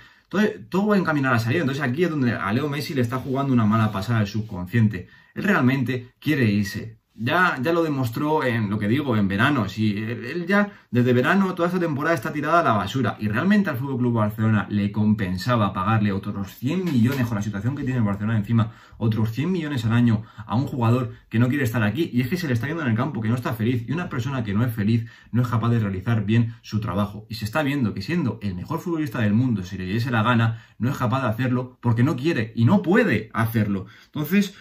todo, 0.69 0.87
va 0.87 0.95
a 0.95 0.99
encaminar 0.99 1.33
a 1.33 1.39
salir. 1.39 1.61
Entonces 1.61 1.83
aquí 1.83 2.03
es 2.03 2.09
donde 2.09 2.33
a 2.33 2.51
Leo 2.51 2.69
Messi 2.69 2.93
le 2.93 3.01
está 3.01 3.17
jugando 3.17 3.53
una 3.53 3.65
mala 3.65 3.91
pasada 3.91 4.19
al 4.19 4.27
subconsciente. 4.27 5.07
Él 5.35 5.43
realmente 5.43 6.11
quiere 6.19 6.45
irse. 6.45 6.99
Ya, 7.15 7.59
ya 7.61 7.73
lo 7.73 7.83
demostró 7.83 8.43
en 8.43 8.71
lo 8.71 8.79
que 8.79 8.87
digo, 8.87 9.15
en 9.15 9.27
verano. 9.27 9.69
Si 9.69 9.95
él, 9.95 10.47
ya 10.47 10.71
desde 10.89 11.13
verano 11.13 11.53
toda 11.53 11.67
esta 11.67 11.79
temporada 11.79 12.15
está 12.15 12.33
tirada 12.33 12.61
a 12.61 12.63
la 12.63 12.73
basura. 12.73 13.17
Y 13.19 13.27
realmente 13.27 13.69
al 13.69 13.77
Fútbol 13.77 13.99
Club 13.99 14.13
Barcelona 14.13 14.65
le 14.71 14.91
compensaba 14.91 15.73
pagarle 15.73 16.11
otros 16.11 16.55
100 16.55 16.85
millones 16.85 17.27
con 17.27 17.35
la 17.35 17.43
situación 17.43 17.75
que 17.75 17.83
tiene 17.83 17.99
el 17.99 18.03
Barcelona 18.05 18.37
encima, 18.37 18.71
otros 18.97 19.31
100 19.31 19.51
millones 19.51 19.85
al 19.85 19.93
año 19.93 20.23
a 20.47 20.55
un 20.55 20.65
jugador 20.65 21.13
que 21.29 21.37
no 21.37 21.49
quiere 21.49 21.63
estar 21.65 21.83
aquí. 21.83 22.09
Y 22.11 22.21
es 22.21 22.29
que 22.29 22.37
se 22.37 22.47
le 22.47 22.53
está 22.53 22.65
viendo 22.65 22.81
en 22.83 22.89
el 22.89 22.97
campo, 22.97 23.21
que 23.21 23.29
no 23.29 23.35
está 23.35 23.53
feliz. 23.53 23.85
Y 23.87 23.91
una 23.91 24.09
persona 24.09 24.43
que 24.43 24.55
no 24.55 24.65
es 24.65 24.73
feliz 24.73 25.05
no 25.31 25.43
es 25.43 25.47
capaz 25.47 25.69
de 25.69 25.79
realizar 25.79 26.25
bien 26.25 26.55
su 26.63 26.79
trabajo. 26.79 27.27
Y 27.29 27.35
se 27.35 27.45
está 27.45 27.61
viendo 27.61 27.93
que 27.93 28.01
siendo 28.01 28.39
el 28.41 28.55
mejor 28.55 28.79
futbolista 28.79 29.19
del 29.19 29.33
mundo, 29.33 29.61
si 29.61 29.77
le 29.77 29.85
diese 29.85 30.09
la 30.09 30.23
gana, 30.23 30.63
no 30.79 30.89
es 30.89 30.97
capaz 30.97 31.21
de 31.21 31.27
hacerlo 31.27 31.77
porque 31.79 32.03
no 32.03 32.15
quiere 32.15 32.53
y 32.55 32.65
no 32.65 32.81
puede 32.81 33.29
hacerlo. 33.33 33.85
Entonces. 34.05 34.55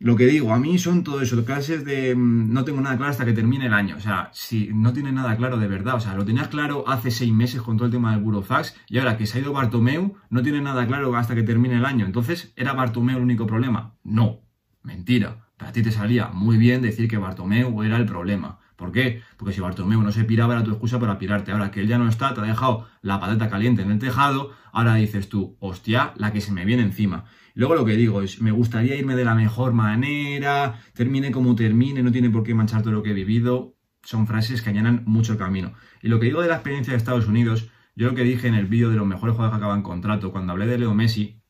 Lo 0.00 0.16
que 0.16 0.26
digo, 0.26 0.52
a 0.52 0.58
mí 0.58 0.78
son 0.78 1.04
todo 1.04 1.20
eso, 1.20 1.42
clases 1.44 1.84
de 1.84 2.14
mm, 2.14 2.52
no 2.52 2.64
tengo 2.64 2.80
nada 2.80 2.96
claro 2.96 3.10
hasta 3.12 3.24
que 3.24 3.32
termine 3.32 3.66
el 3.66 3.74
año. 3.74 3.96
O 3.96 4.00
sea, 4.00 4.30
si 4.32 4.70
no 4.72 4.92
tiene 4.92 5.12
nada 5.12 5.36
claro 5.36 5.56
de 5.56 5.68
verdad, 5.68 5.94
o 5.94 6.00
sea, 6.00 6.14
lo 6.14 6.24
tenías 6.24 6.48
claro 6.48 6.84
hace 6.88 7.10
seis 7.10 7.32
meses 7.32 7.62
con 7.62 7.76
todo 7.76 7.86
el 7.86 7.92
tema 7.92 8.12
del 8.12 8.22
Burofax 8.22 8.76
y 8.88 8.98
ahora 8.98 9.16
que 9.16 9.26
se 9.26 9.38
ha 9.38 9.40
ido 9.40 9.52
Bartomeu, 9.52 10.14
no 10.30 10.42
tiene 10.42 10.60
nada 10.60 10.86
claro 10.86 11.14
hasta 11.16 11.34
que 11.34 11.42
termine 11.42 11.76
el 11.76 11.84
año. 11.84 12.06
Entonces, 12.06 12.52
¿era 12.56 12.72
Bartomeu 12.72 13.16
el 13.16 13.22
único 13.22 13.46
problema? 13.46 13.94
No, 14.02 14.40
mentira. 14.82 15.48
Para 15.56 15.72
ti 15.72 15.82
te 15.82 15.92
salía 15.92 16.28
muy 16.28 16.56
bien 16.56 16.82
decir 16.82 17.08
que 17.08 17.16
Bartomeu 17.16 17.82
era 17.84 17.96
el 17.96 18.06
problema. 18.06 18.58
¿Por 18.76 18.90
qué? 18.90 19.22
Porque 19.36 19.54
si 19.54 19.60
Bartomeu 19.60 20.02
no 20.02 20.10
se 20.10 20.24
piraba 20.24 20.54
era 20.54 20.64
tu 20.64 20.72
excusa 20.72 20.98
para 20.98 21.18
pirarte. 21.18 21.52
Ahora 21.52 21.70
que 21.70 21.80
él 21.80 21.86
ya 21.86 21.98
no 21.98 22.08
está, 22.08 22.34
te 22.34 22.40
ha 22.40 22.44
dejado 22.44 22.88
la 23.02 23.20
patata 23.20 23.48
caliente 23.48 23.82
en 23.82 23.92
el 23.92 23.98
tejado, 24.00 24.50
ahora 24.72 24.96
dices 24.96 25.28
tú, 25.28 25.56
hostia, 25.60 26.12
la 26.16 26.32
que 26.32 26.40
se 26.40 26.50
me 26.50 26.64
viene 26.64 26.82
encima. 26.82 27.24
Luego 27.54 27.74
lo 27.74 27.84
que 27.84 27.96
digo 27.96 28.20
es, 28.20 28.40
me 28.40 28.50
gustaría 28.50 28.96
irme 28.96 29.14
de 29.14 29.24
la 29.24 29.34
mejor 29.34 29.72
manera, 29.72 30.80
termine 30.92 31.30
como 31.30 31.54
termine, 31.54 32.02
no 32.02 32.10
tiene 32.10 32.28
por 32.28 32.42
qué 32.42 32.54
manchar 32.54 32.82
todo 32.82 32.92
lo 32.92 33.02
que 33.02 33.10
he 33.10 33.14
vivido. 33.14 33.76
Son 34.02 34.26
frases 34.26 34.60
que 34.60 34.70
allanan 34.70 35.04
mucho 35.06 35.38
camino. 35.38 35.72
Y 36.02 36.08
lo 36.08 36.18
que 36.18 36.26
digo 36.26 36.42
de 36.42 36.48
la 36.48 36.56
experiencia 36.56 36.92
de 36.92 36.98
Estados 36.98 37.26
Unidos, 37.26 37.70
yo 37.94 38.08
lo 38.08 38.14
que 38.14 38.24
dije 38.24 38.48
en 38.48 38.54
el 38.54 38.66
vídeo 38.66 38.90
de 38.90 38.96
los 38.96 39.06
mejores 39.06 39.34
jugadores 39.36 39.58
que 39.58 39.64
acaban 39.64 39.82
contrato, 39.82 40.32
cuando 40.32 40.52
hablé 40.52 40.66
de 40.66 40.78
Leo 40.78 40.94
Messi, 40.94 41.40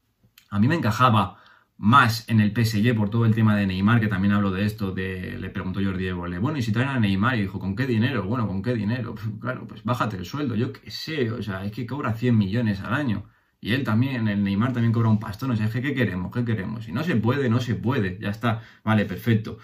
a 0.51 0.59
mí 0.61 0.69
me 0.69 0.75
encajaba 0.75 1.39
más 1.77 2.29
en 2.29 2.41
el 2.41 2.53
PSG 2.53 2.95
por 2.95 3.11
todo 3.11 3.25
el 3.25 3.35
tema 3.35 3.57
de 3.57 3.67
Neymar, 3.67 4.01
que 4.01 4.07
también 4.07 4.35
hablo 4.35 4.51
de 4.51 4.65
esto, 4.65 4.93
de, 4.93 5.39
le 5.39 5.51
preguntó 5.51 5.81
Jordi 5.83 6.07
Évole, 6.07 6.39
bueno, 6.39 6.59
y 6.59 6.63
si 6.63 6.73
traen 6.73 6.91
a 6.91 7.01
Neymar, 7.01 7.37
y 7.37 7.43
dijo, 7.43 7.59
¿con 7.59 7.75
qué 7.75 7.87
dinero? 7.87 8.25
Bueno, 8.25 8.47
¿con 8.47 8.63
qué 8.63 8.75
dinero? 8.75 9.15
claro, 9.41 9.67
pues 9.67 9.83
bájate 9.85 10.17
el 10.17 10.25
sueldo, 10.25 10.55
yo 10.55 10.73
qué 10.73 10.91
sé, 10.91 11.31
o 11.33 11.43
sea, 11.43 11.65
es 11.65 11.73
que 11.73 11.87
cobra 11.87 12.15
100 12.15 12.37
millones 12.37 12.81
al 12.81 12.95
año. 12.95 13.25
Y 13.65 13.73
él 13.73 13.83
también, 13.83 14.29
el 14.29 14.45
Neymar 14.45 14.75
también 14.75 14.93
cobra 14.93 15.09
un 15.09 15.19
pastón. 15.19 15.53
O 15.53 15.57
sea, 15.57 15.71
¿qué 15.71 15.95
queremos? 15.95 16.31
¿Qué 16.31 16.45
queremos? 16.45 16.85
Si 16.85 16.93
no 16.93 17.03
se 17.03 17.17
puede, 17.17 17.49
no 17.49 17.61
se 17.61 17.75
puede. 17.75 18.19
Ya 18.21 18.29
está. 18.29 18.61
Vale, 18.85 19.07
perfecto. 19.07 19.57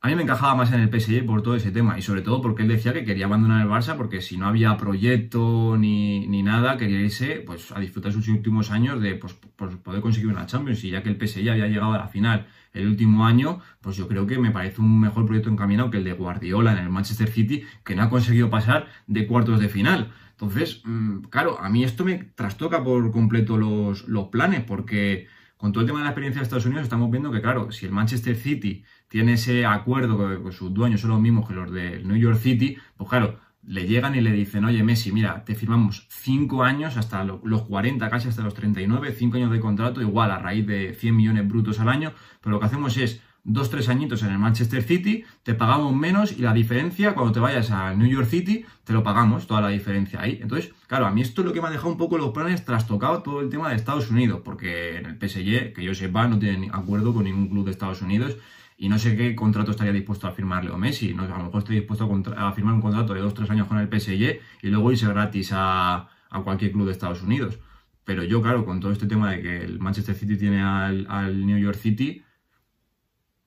A 0.00 0.08
mí 0.08 0.16
me 0.16 0.24
encajaba 0.24 0.56
más 0.56 0.72
en 0.72 0.80
el 0.80 0.88
PSG 0.90 1.24
por 1.24 1.40
todo 1.40 1.54
ese 1.54 1.70
tema 1.70 1.96
y 1.96 2.02
sobre 2.02 2.22
todo 2.22 2.42
porque 2.42 2.62
él 2.62 2.68
decía 2.68 2.92
que 2.92 3.04
quería 3.04 3.26
abandonar 3.26 3.62
el 3.62 3.68
Barça 3.68 3.96
porque 3.96 4.20
si 4.20 4.36
no 4.36 4.48
había 4.48 4.76
proyecto 4.76 5.76
ni, 5.78 6.26
nada, 6.42 6.76
quería 6.76 7.00
irse 7.00 7.36
pues, 7.36 7.70
a 7.70 7.78
disfrutar 7.78 8.12
sus 8.12 8.26
últimos 8.26 8.72
años 8.72 9.00
de 9.00 9.14
pues, 9.14 9.32
poder 9.32 10.00
conseguir 10.00 10.30
una 10.30 10.46
Champions 10.46 10.82
y 10.82 10.90
ya 10.90 11.04
que 11.04 11.08
el 11.08 11.16
PSG 11.16 11.48
había 11.48 11.68
llegado 11.68 11.92
a 11.92 11.98
la 11.98 12.08
final 12.08 12.48
el 12.72 12.88
último 12.88 13.24
año, 13.24 13.60
pues 13.80 13.96
yo 13.96 14.08
creo 14.08 14.26
que 14.26 14.38
me 14.38 14.50
parece 14.50 14.80
un 14.80 15.00
mejor 15.00 15.24
proyecto 15.24 15.50
encaminado 15.50 15.90
que 15.90 15.98
el 15.98 16.04
de 16.04 16.12
Guardiola 16.14 16.72
en 16.72 16.78
el 16.78 16.90
Manchester 16.90 17.28
City 17.28 17.62
que 17.84 17.94
no 17.94 18.02
ha 18.02 18.10
conseguido 18.10 18.50
pasar 18.50 18.88
de 19.06 19.26
cuartos 19.28 19.60
de 19.60 19.68
final. 19.68 20.12
Entonces, 20.44 20.82
mm, 20.84 21.22
claro, 21.30 21.58
a 21.58 21.68
mí 21.70 21.84
esto 21.84 22.04
me 22.04 22.18
trastoca 22.34 22.84
por 22.84 23.10
completo 23.10 23.56
los, 23.56 24.04
planes, 24.30 24.62
porque 24.62 25.26
con 25.56 25.72
todo 25.72 25.80
el 25.80 25.86
tema 25.86 26.00
de 26.00 26.04
la 26.04 26.10
experiencia 26.10 26.40
de 26.40 26.44
Estados 26.44 26.66
Unidos 26.66 26.84
estamos 26.84 27.10
viendo 27.10 27.32
que, 27.32 27.40
claro, 27.40 27.72
si 27.72 27.86
el 27.86 27.92
Manchester 27.92 28.36
City 28.36 28.84
tiene 29.08 29.34
ese 29.34 29.64
acuerdo 29.64 30.44
que, 30.44 30.52
sus 30.52 30.72
dueños 30.74 31.00
son 31.00 31.10
los 31.10 31.20
mismos 31.20 31.48
que 31.48 31.54
los 31.54 31.70
del 31.72 32.06
New 32.06 32.16
York 32.16 32.38
City, 32.38 32.76
pues 32.96 33.08
claro, 33.08 33.40
le 33.66 33.86
llegan 33.86 34.14
y 34.14 34.20
le 34.20 34.32
dicen, 34.32 34.66
oye 34.66 34.82
Messi, 34.82 35.12
mira, 35.12 35.44
te 35.44 35.54
firmamos 35.54 36.06
5 36.10 36.62
años 36.62 36.98
hasta 36.98 37.24
los 37.24 37.62
40, 37.62 38.10
casi 38.10 38.28
hasta 38.28 38.42
los 38.42 38.52
39, 38.52 39.14
5 39.16 39.36
años 39.38 39.50
de 39.50 39.60
contrato, 39.60 40.02
igual 40.02 40.30
a 40.30 40.38
raíz 40.38 40.66
de 40.66 40.92
100 40.92 41.16
millones 41.16 41.48
brutos 41.48 41.80
al 41.80 41.88
año, 41.88 42.12
pero 42.42 42.56
lo 42.56 42.60
que 42.60 42.66
hacemos 42.66 42.96
es 42.98 43.22
dos, 43.44 43.70
tres 43.70 43.88
añitos 43.88 44.22
en 44.22 44.30
el 44.30 44.38
Manchester 44.38 44.82
City, 44.82 45.24
te 45.42 45.54
pagamos 45.54 45.94
menos 45.94 46.32
y 46.32 46.40
la 46.42 46.52
diferencia, 46.54 47.14
cuando 47.14 47.32
te 47.32 47.40
vayas 47.40 47.70
a 47.70 47.94
New 47.94 48.08
York 48.08 48.26
City, 48.26 48.64
te 48.84 48.92
lo 48.92 49.02
pagamos, 49.02 49.46
toda 49.46 49.60
la 49.60 49.68
diferencia 49.68 50.20
ahí. 50.20 50.38
Entonces, 50.40 50.72
claro, 50.86 51.06
a 51.06 51.10
mí 51.10 51.20
esto 51.20 51.42
es 51.42 51.46
lo 51.46 51.52
que 51.52 51.60
me 51.60 51.68
ha 51.68 51.70
dejado 51.70 51.90
un 51.90 51.98
poco 51.98 52.18
los 52.18 52.30
planes 52.30 52.64
trastocado 52.64 53.22
todo 53.22 53.40
el 53.40 53.50
tema 53.50 53.68
de 53.68 53.76
Estados 53.76 54.10
Unidos, 54.10 54.40
porque 54.44 54.96
en 54.96 55.06
el 55.06 55.14
PSG, 55.16 55.74
que 55.74 55.84
yo 55.84 55.94
sepa, 55.94 56.26
no 56.26 56.38
tiene 56.38 56.70
acuerdo 56.72 57.12
con 57.12 57.24
ningún 57.24 57.48
club 57.48 57.66
de 57.66 57.70
Estados 57.70 58.02
Unidos 58.02 58.36
y 58.76 58.88
no 58.88 58.98
sé 58.98 59.16
qué 59.16 59.34
contrato 59.36 59.70
estaría 59.70 59.92
dispuesto 59.92 60.26
a 60.26 60.32
firmar 60.32 60.64
Leo 60.64 60.76
Messi. 60.76 61.14
No, 61.14 61.22
a 61.22 61.28
lo 61.28 61.44
mejor 61.44 61.58
estoy 61.58 61.76
dispuesto 61.76 62.10
a, 62.36 62.52
firmar 62.52 62.74
un 62.74 62.80
contrato 62.80 63.14
de 63.14 63.20
dos, 63.20 63.34
tres 63.34 63.48
años 63.50 63.68
con 63.68 63.78
el 63.78 63.88
PSG 63.88 64.40
y 64.62 64.68
luego 64.68 64.90
irse 64.90 65.06
gratis 65.06 65.50
a, 65.52 66.08
cualquier 66.42 66.72
club 66.72 66.86
de 66.86 66.92
Estados 66.92 67.22
Unidos. 67.22 67.58
Pero 68.04 68.24
yo, 68.24 68.42
claro, 68.42 68.64
con 68.64 68.80
todo 68.80 68.90
este 68.90 69.06
tema 69.06 69.30
de 69.30 69.42
que 69.42 69.64
el 69.64 69.78
Manchester 69.78 70.14
City 70.14 70.36
tiene 70.36 70.60
al, 70.62 71.06
al 71.08 71.46
New 71.46 71.58
York 71.58 71.78
City, 71.78 72.24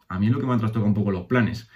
a 0.09 0.19
mí 0.19 0.27
es 0.27 0.31
lo 0.31 0.39
que 0.39 0.45
me 0.45 0.53
ha 0.53 0.57
trastocado 0.57 0.87
un 0.87 0.93
poco 0.93 1.11
los 1.11 1.25
planes. 1.25 1.69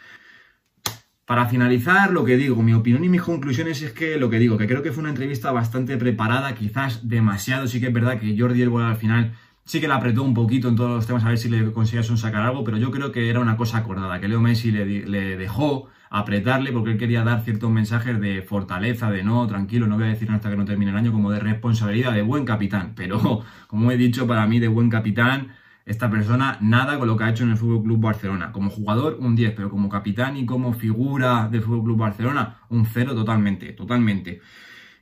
Para 1.25 1.45
finalizar, 1.45 2.11
lo 2.11 2.25
que 2.25 2.35
digo, 2.35 2.61
mi 2.61 2.73
opinión 2.73 3.03
y 3.05 3.09
mis 3.09 3.21
conclusiones 3.21 3.81
es 3.81 3.93
que 3.93 4.17
lo 4.17 4.29
que 4.29 4.39
digo, 4.39 4.57
que 4.57 4.67
creo 4.67 4.83
que 4.83 4.91
fue 4.91 5.01
una 5.01 5.11
entrevista 5.11 5.51
bastante 5.51 5.97
preparada, 5.97 6.55
quizás 6.55 7.07
demasiado, 7.07 7.67
sí 7.67 7.79
que 7.79 7.87
es 7.87 7.93
verdad 7.93 8.19
que 8.19 8.37
Jordi 8.37 8.61
Elbola 8.61 8.89
al 8.89 8.97
final 8.97 9.33
sí 9.63 9.79
que 9.79 9.87
la 9.87 9.95
apretó 9.95 10.23
un 10.23 10.33
poquito 10.33 10.67
en 10.67 10.75
todos 10.75 10.89
los 10.89 11.07
temas 11.07 11.23
a 11.23 11.29
ver 11.29 11.37
si 11.37 11.47
le 11.47 11.71
conseguía 11.71 12.03
sacar 12.03 12.41
algo, 12.41 12.63
pero 12.63 12.77
yo 12.77 12.91
creo 12.91 13.11
que 13.11 13.29
era 13.29 13.39
una 13.39 13.55
cosa 13.55 13.77
acordada, 13.77 14.19
que 14.19 14.27
Leo 14.27 14.41
Messi 14.41 14.71
le, 14.71 14.85
le 14.85 15.37
dejó 15.37 15.89
apretarle 16.09 16.73
porque 16.73 16.91
él 16.91 16.97
quería 16.97 17.23
dar 17.23 17.41
ciertos 17.41 17.71
mensajes 17.71 18.19
de 18.19 18.41
fortaleza, 18.41 19.09
de 19.09 19.23
no, 19.23 19.47
tranquilo, 19.47 19.87
no 19.87 19.95
voy 19.95 20.05
a 20.05 20.09
decir 20.09 20.29
hasta 20.29 20.49
que 20.49 20.57
no 20.57 20.65
termine 20.65 20.91
el 20.91 20.97
año, 20.97 21.13
como 21.13 21.31
de 21.31 21.39
responsabilidad, 21.39 22.11
de 22.11 22.21
buen 22.21 22.43
capitán, 22.43 22.93
pero 22.95 23.43
como 23.67 23.91
he 23.91 23.97
dicho, 23.97 24.27
para 24.27 24.45
mí 24.45 24.59
de 24.59 24.67
buen 24.67 24.89
capitán 24.89 25.53
esta 25.91 26.09
persona 26.09 26.57
nada 26.61 26.97
con 26.97 27.07
lo 27.07 27.17
que 27.17 27.25
ha 27.25 27.29
hecho 27.29 27.43
en 27.43 27.51
el 27.51 27.57
Fútbol 27.57 27.83
Club 27.83 27.99
Barcelona. 27.99 28.51
Como 28.51 28.69
jugador, 28.69 29.17
un 29.19 29.35
10, 29.35 29.53
pero 29.55 29.69
como 29.69 29.89
capitán 29.89 30.37
y 30.37 30.45
como 30.45 30.73
figura 30.73 31.49
del 31.51 31.61
Fútbol 31.61 31.83
Club 31.83 31.97
Barcelona, 31.97 32.61
un 32.69 32.85
0 32.85 33.13
totalmente, 33.13 33.73
totalmente. 33.73 34.41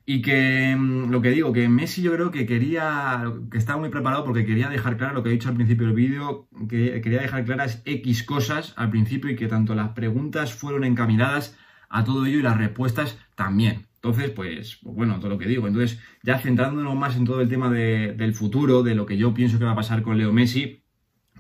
Y 0.05 0.21
que 0.23 0.75
mm, 0.75 1.11
lo 1.11 1.21
que 1.21 1.29
digo, 1.29 1.53
que 1.53 1.69
Messi 1.69 2.01
yo 2.01 2.13
creo 2.13 2.31
que 2.31 2.47
quería, 2.47 3.31
que 3.51 3.59
estaba 3.59 3.79
muy 3.79 3.89
preparado 3.89 4.25
porque 4.25 4.45
quería 4.45 4.67
dejar 4.67 4.97
claro 4.97 5.13
lo 5.13 5.23
que 5.23 5.29
he 5.29 5.33
dicho 5.33 5.49
al 5.49 5.55
principio 5.55 5.85
del 5.85 5.95
vídeo, 5.95 6.47
que 6.67 6.99
quería 7.01 7.21
dejar 7.21 7.45
claras 7.45 7.83
X 7.85 8.23
cosas 8.23 8.73
al 8.75 8.89
principio 8.89 9.29
y 9.29 9.35
que 9.35 9.47
tanto 9.47 9.75
las 9.75 9.89
preguntas 9.89 10.53
fueron 10.53 10.83
encaminadas 10.83 11.55
a 11.89 12.03
todo 12.03 12.25
ello 12.25 12.39
y 12.39 12.41
las 12.43 12.57
respuestas 12.57 13.19
también. 13.35 13.88
Entonces, 14.01 14.29
pues, 14.29 14.79
pues, 14.81 14.95
bueno, 14.95 15.19
todo 15.19 15.29
lo 15.29 15.37
que 15.37 15.47
digo. 15.47 15.67
Entonces, 15.67 15.99
ya 16.23 16.39
centrándonos 16.39 16.95
más 16.95 17.17
en 17.17 17.25
todo 17.25 17.41
el 17.41 17.49
tema 17.49 17.69
del 17.69 18.33
futuro, 18.33 18.81
de 18.81 18.95
lo 18.95 19.05
que 19.05 19.17
yo 19.17 19.33
pienso 19.33 19.59
que 19.59 19.65
va 19.65 19.71
a 19.71 19.75
pasar 19.75 20.01
con 20.03 20.17
Leo 20.17 20.31
Messi, 20.31 20.83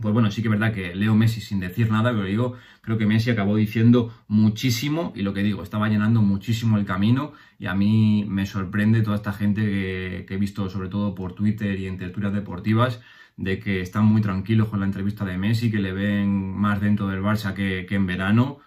pues 0.01 0.13
bueno, 0.13 0.29
sí 0.31 0.41
que 0.41 0.47
es 0.47 0.51
verdad 0.51 0.73
que 0.73 0.93
Leo 0.95 1.15
Messi, 1.15 1.41
sin 1.41 1.59
decir 1.59 1.89
nada, 1.89 2.11
pero 2.11 2.23
digo, 2.23 2.55
creo 2.81 2.97
que 2.97 3.05
Messi 3.05 3.31
acabó 3.31 3.55
diciendo 3.55 4.13
muchísimo, 4.27 5.13
y 5.15 5.21
lo 5.21 5.33
que 5.33 5.43
digo, 5.43 5.63
estaba 5.63 5.89
llenando 5.89 6.21
muchísimo 6.21 6.77
el 6.77 6.85
camino, 6.85 7.33
y 7.59 7.67
a 7.67 7.75
mí 7.75 8.25
me 8.27 8.45
sorprende 8.45 9.01
toda 9.01 9.17
esta 9.17 9.33
gente 9.33 9.61
que, 9.61 10.33
he 10.33 10.37
visto, 10.37 10.69
sobre 10.69 10.89
todo 10.89 11.15
por 11.15 11.33
Twitter 11.33 11.79
y 11.79 11.87
en 11.87 11.97
tertulias 11.97 12.33
deportivas, 12.33 13.01
de 13.37 13.59
que 13.59 13.81
están 13.81 14.05
muy 14.05 14.21
tranquilos 14.21 14.67
con 14.67 14.81
la 14.81 14.85
entrevista 14.85 15.23
de 15.23 15.37
Messi, 15.37 15.71
que 15.71 15.79
le 15.79 15.93
ven 15.93 16.53
más 16.57 16.81
dentro 16.81 17.07
del 17.07 17.21
Barça 17.21 17.53
que 17.53 17.87
en 17.89 18.05
verano. 18.05 18.59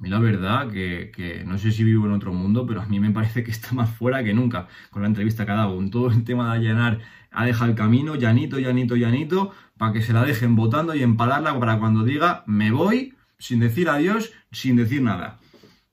Mí 0.00 0.08
la 0.08 0.18
verdad 0.18 0.70
que, 0.70 1.44
no 1.46 1.58
sé 1.58 1.72
si 1.72 1.84
vivo 1.84 2.06
en 2.06 2.12
otro 2.12 2.32
mundo, 2.32 2.66
pero 2.66 2.80
a 2.80 2.86
mí 2.86 2.98
me 2.98 3.10
parece 3.10 3.44
que 3.44 3.50
está 3.50 3.72
más 3.72 3.90
fuera 3.90 4.24
que 4.24 4.32
nunca 4.32 4.66
con 4.90 5.02
la 5.02 5.08
entrevista 5.08 5.44
que 5.44 5.52
ha 5.52 5.56
dado. 5.56 5.78
En 5.78 5.90
todo 5.90 6.10
el 6.10 6.24
tema 6.24 6.46
de 6.46 6.58
allanar, 6.58 7.00
ha 7.30 7.44
dejado 7.44 7.70
el 7.70 7.76
camino 7.76 8.14
llanito, 8.14 8.58
llanito, 8.58 8.96
llanito, 8.96 9.52
para 9.76 9.92
que 9.92 10.00
se 10.00 10.14
la 10.14 10.24
dejen 10.24 10.56
votando 10.56 10.94
y 10.94 11.02
empalarla 11.02 11.58
para 11.60 11.78
cuando 11.78 12.02
diga 12.02 12.44
me 12.46 12.70
voy, 12.70 13.14
sin 13.38 13.60
decir 13.60 13.90
adiós, 13.90 14.32
sin 14.50 14.76
decir 14.76 15.02
nada. 15.02 15.38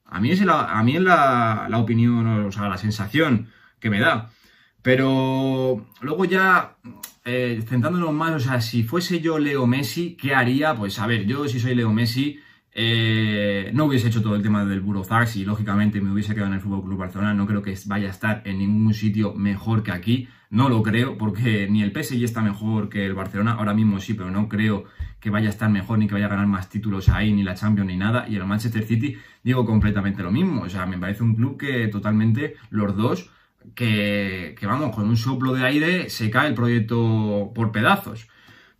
A 0.05 0.21
mí 0.21 0.31
es 0.31 0.41
la, 0.45 0.79
a 0.79 0.83
mí 0.83 0.95
es 0.95 1.01
la, 1.01 1.67
la 1.69 1.77
opinión, 1.77 2.25
o 2.45 2.51
sea, 2.53 2.69
la 2.69 2.77
sensación 2.77 3.49
que 3.81 3.89
me 3.89 3.99
da. 3.99 4.29
Pero 4.81 5.85
luego 5.99 6.23
ya, 6.23 6.77
eh, 7.25 7.61
centrándonos 7.67 8.13
más, 8.13 8.31
o 8.31 8.39
sea, 8.39 8.61
si 8.61 8.83
fuese 8.83 9.19
yo 9.19 9.37
Leo 9.37 9.67
Messi, 9.67 10.15
¿qué 10.15 10.33
haría? 10.33 10.75
Pues 10.75 10.97
a 10.99 11.07
ver, 11.07 11.25
yo 11.25 11.45
si 11.49 11.59
soy 11.59 11.75
Leo 11.75 11.91
Messi, 11.91 12.39
eh, 12.79 13.71
no 13.73 13.85
hubiese 13.85 14.07
hecho 14.07 14.21
todo 14.21 14.35
el 14.35 14.43
tema 14.43 14.63
del 14.63 14.81
Burofax 14.81 15.37
y 15.37 15.43
lógicamente 15.43 15.99
me 15.99 16.11
hubiese 16.11 16.35
quedado 16.35 16.49
en 16.49 16.53
el 16.53 16.61
Fútbol 16.61 16.83
Club 16.83 16.99
Barcelona. 16.99 17.33
No 17.33 17.47
creo 17.47 17.63
que 17.63 17.75
vaya 17.87 18.05
a 18.07 18.11
estar 18.11 18.43
en 18.45 18.59
ningún 18.59 18.93
sitio 18.93 19.33
mejor 19.33 19.81
que 19.81 19.91
aquí. 19.91 20.27
No 20.51 20.69
lo 20.69 20.83
creo, 20.83 21.17
porque 21.17 21.67
ni 21.67 21.81
el 21.81 21.91
PSG 21.91 22.23
está 22.23 22.43
mejor 22.43 22.87
que 22.87 23.03
el 23.03 23.15
Barcelona. 23.15 23.53
Ahora 23.53 23.73
mismo 23.73 23.99
sí, 23.99 24.13
pero 24.13 24.29
no 24.29 24.47
creo 24.47 24.85
que 25.19 25.31
vaya 25.31 25.47
a 25.47 25.49
estar 25.49 25.71
mejor 25.71 25.97
ni 25.97 26.05
que 26.05 26.13
vaya 26.13 26.27
a 26.27 26.29
ganar 26.29 26.45
más 26.45 26.69
títulos 26.69 27.09
ahí, 27.09 27.33
ni 27.33 27.41
la 27.41 27.55
Champions 27.55 27.87
ni 27.87 27.97
nada. 27.97 28.27
Y 28.29 28.35
el 28.35 28.45
Manchester 28.45 28.83
City, 28.83 29.17
digo 29.43 29.65
completamente 29.65 30.21
lo 30.21 30.31
mismo. 30.31 30.61
O 30.61 30.69
sea, 30.69 30.85
me 30.85 30.99
parece 30.99 31.23
un 31.23 31.33
club 31.33 31.57
que 31.57 31.87
totalmente 31.87 32.57
los 32.69 32.95
dos 32.95 33.31
que, 33.73 34.55
vamos, 34.61 34.95
con 34.95 35.09
un 35.09 35.17
soplo 35.17 35.53
de 35.53 35.65
aire 35.65 36.09
se 36.11 36.29
cae 36.29 36.47
el 36.47 36.53
proyecto 36.53 37.51
por 37.55 37.71
pedazos. 37.71 38.27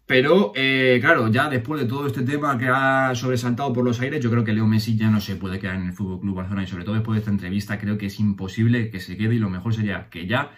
Pero, 0.08 0.54
eh, 0.56 1.00
claro, 1.02 1.28
ya 1.28 1.50
después 1.50 1.82
de 1.82 1.88
todo 1.88 2.08
este 2.08 2.22
tema 2.24 2.58
que 2.58 2.70
ha 2.70 3.14
sobresaltado 3.14 3.74
por 3.74 3.84
los 3.84 4.00
aires, 4.00 4.22
yo 4.24 4.32
creo 4.32 4.46
que 4.46 4.54
Leo 4.54 4.66
Messi 4.66 4.96
ya 4.98 5.10
no 5.10 5.20
se 5.20 5.36
puede 5.36 5.60
quedar 5.60 5.76
en 5.76 5.88
el 5.88 5.94
Fútbol 5.94 6.22
Club 6.22 6.36
Barcelona 6.38 6.64
y 6.64 6.68
sobre 6.68 6.86
todo 6.86 6.96
después 6.96 7.16
de 7.16 7.20
esta 7.20 7.32
entrevista 7.32 7.78
creo 7.78 7.98
que 7.98 8.06
es 8.06 8.18
imposible 8.20 8.90
que 8.90 9.02
se 9.02 9.18
quede 9.18 9.36
y 9.36 9.40
lo 9.40 9.50
mejor 9.50 9.74
sería 9.76 10.10
que 10.10 10.26
ya 10.26 10.52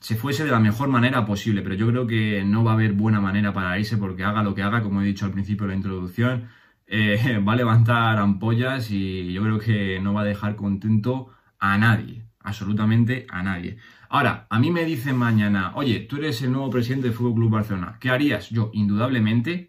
se 0.00 0.16
fuese 0.16 0.44
de 0.44 0.50
la 0.50 0.60
mejor 0.60 0.88
manera 0.88 1.26
posible. 1.26 1.60
Pero 1.62 1.74
yo 1.74 1.86
creo 1.88 2.06
que 2.06 2.42
no 2.44 2.64
va 2.64 2.70
a 2.72 2.74
haber 2.74 2.94
buena 2.94 3.20
manera 3.20 3.52
para 3.52 3.78
irse 3.78 3.98
porque 3.98 4.24
haga 4.24 4.42
lo 4.42 4.54
que 4.54 4.62
haga, 4.62 4.82
como 4.82 5.02
he 5.02 5.04
dicho 5.04 5.26
al 5.26 5.32
principio 5.32 5.66
de 5.66 5.72
la 5.72 5.76
introducción, 5.76 6.48
eh, 6.86 7.38
va 7.46 7.52
a 7.52 7.56
levantar 7.56 8.18
ampollas 8.18 8.90
y 8.90 9.32
yo 9.32 9.42
creo 9.42 9.58
que 9.58 10.00
no 10.00 10.14
va 10.14 10.22
a 10.22 10.24
dejar 10.24 10.56
contento 10.56 11.28
a 11.58 11.76
nadie 11.78 12.26
absolutamente 12.46 13.26
a 13.28 13.42
nadie. 13.42 13.76
Ahora, 14.08 14.46
a 14.48 14.58
mí 14.60 14.70
me 14.70 14.84
dicen 14.84 15.16
mañana, 15.16 15.72
oye, 15.74 16.00
tú 16.00 16.16
eres 16.16 16.40
el 16.40 16.52
nuevo 16.52 16.70
presidente 16.70 17.08
del 17.08 17.16
Fútbol 17.16 17.34
Club 17.34 17.50
Barcelona, 17.50 17.96
¿qué 18.00 18.08
harías? 18.08 18.50
Yo, 18.50 18.70
indudablemente, 18.72 19.66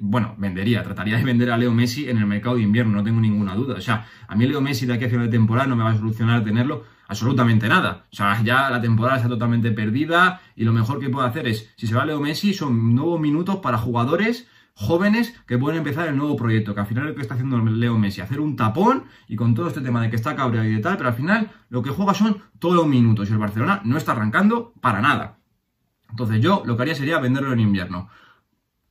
bueno, 0.00 0.34
vendería, 0.38 0.82
trataría 0.82 1.16
de 1.16 1.24
vender 1.24 1.52
a 1.52 1.56
Leo 1.56 1.72
Messi 1.72 2.10
en 2.10 2.18
el 2.18 2.26
mercado 2.26 2.56
de 2.56 2.62
invierno, 2.62 2.96
no 2.96 3.04
tengo 3.04 3.20
ninguna 3.20 3.54
duda. 3.54 3.76
O 3.76 3.80
sea, 3.80 4.06
a 4.26 4.34
mí 4.34 4.46
Leo 4.46 4.60
Messi 4.60 4.86
de 4.86 4.94
aquí 4.94 5.04
a 5.04 5.08
final 5.08 5.26
de 5.26 5.36
temporada 5.36 5.68
no 5.68 5.76
me 5.76 5.84
va 5.84 5.90
a 5.90 5.96
solucionar 5.96 6.42
tenerlo 6.42 6.84
absolutamente 7.06 7.68
nada. 7.68 8.06
O 8.12 8.16
sea, 8.16 8.42
ya 8.42 8.68
la 8.70 8.80
temporada 8.80 9.18
está 9.18 9.28
totalmente 9.28 9.70
perdida 9.70 10.40
y 10.56 10.64
lo 10.64 10.72
mejor 10.72 10.98
que 10.98 11.08
puedo 11.08 11.24
hacer 11.24 11.46
es, 11.46 11.72
si 11.76 11.86
se 11.86 11.94
va 11.94 12.04
Leo 12.04 12.20
Messi, 12.20 12.54
son 12.54 12.92
nuevos 12.94 13.20
minutos 13.20 13.56
para 13.56 13.78
jugadores 13.78 14.48
jóvenes 14.78 15.34
que 15.46 15.56
pueden 15.56 15.78
empezar 15.78 16.06
el 16.06 16.18
nuevo 16.18 16.36
proyecto, 16.36 16.74
que 16.74 16.80
al 16.80 16.86
final 16.86 17.06
lo 17.06 17.14
que 17.14 17.22
está 17.22 17.32
haciendo 17.32 17.58
Leo 17.58 17.98
Messi, 17.98 18.20
hacer 18.20 18.40
un 18.40 18.56
tapón 18.56 19.04
y 19.26 19.34
con 19.34 19.54
todo 19.54 19.68
este 19.68 19.80
tema 19.80 20.02
de 20.02 20.10
que 20.10 20.16
está 20.16 20.36
cabreado 20.36 20.68
y 20.68 20.74
de 20.74 20.80
tal, 20.80 20.98
pero 20.98 21.08
al 21.08 21.14
final 21.14 21.50
lo 21.70 21.82
que 21.82 21.88
juega 21.88 22.12
son 22.12 22.42
todos 22.58 22.74
los 22.74 22.86
minutos 22.86 23.28
y 23.28 23.32
el 23.32 23.38
Barcelona 23.38 23.80
no 23.84 23.96
está 23.96 24.12
arrancando 24.12 24.74
para 24.82 25.00
nada. 25.00 25.38
Entonces 26.10 26.42
yo 26.42 26.62
lo 26.66 26.76
que 26.76 26.82
haría 26.82 26.94
sería 26.94 27.18
venderlo 27.18 27.54
en 27.54 27.60
invierno. 27.60 28.08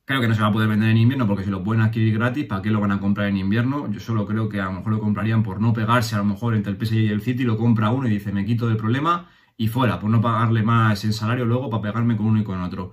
Creo 0.04 0.20
que 0.20 0.26
no 0.26 0.34
se 0.34 0.40
va 0.40 0.48
a 0.48 0.52
poder 0.52 0.68
vender 0.68 0.90
en 0.90 0.96
invierno 0.96 1.26
porque 1.28 1.44
si 1.44 1.50
lo 1.50 1.62
pueden 1.62 1.82
adquirir 1.84 2.14
gratis, 2.14 2.46
¿para 2.46 2.62
qué 2.62 2.70
lo 2.70 2.80
van 2.80 2.90
a 2.90 2.98
comprar 2.98 3.28
en 3.28 3.36
invierno? 3.36 3.88
Yo 3.88 4.00
solo 4.00 4.26
creo 4.26 4.48
que 4.48 4.60
a 4.60 4.64
lo 4.64 4.72
mejor 4.72 4.92
lo 4.92 5.00
comprarían 5.00 5.44
por 5.44 5.60
no 5.60 5.72
pegarse 5.72 6.16
a 6.16 6.18
lo 6.18 6.24
mejor 6.24 6.56
entre 6.56 6.72
el 6.72 6.84
PSG 6.84 6.94
y 6.94 7.08
el 7.08 7.22
City, 7.22 7.44
lo 7.44 7.56
compra 7.56 7.90
uno 7.90 8.08
y 8.08 8.10
dice 8.10 8.32
me 8.32 8.44
quito 8.44 8.66
del 8.66 8.76
problema 8.76 9.28
y 9.56 9.68
fuera, 9.68 10.00
por 10.00 10.10
no 10.10 10.20
pagarle 10.20 10.64
más 10.64 11.04
en 11.04 11.12
salario 11.12 11.44
luego 11.44 11.70
para 11.70 11.82
pegarme 11.82 12.16
con 12.16 12.26
uno 12.26 12.40
y 12.40 12.44
con 12.44 12.60
otro. 12.60 12.90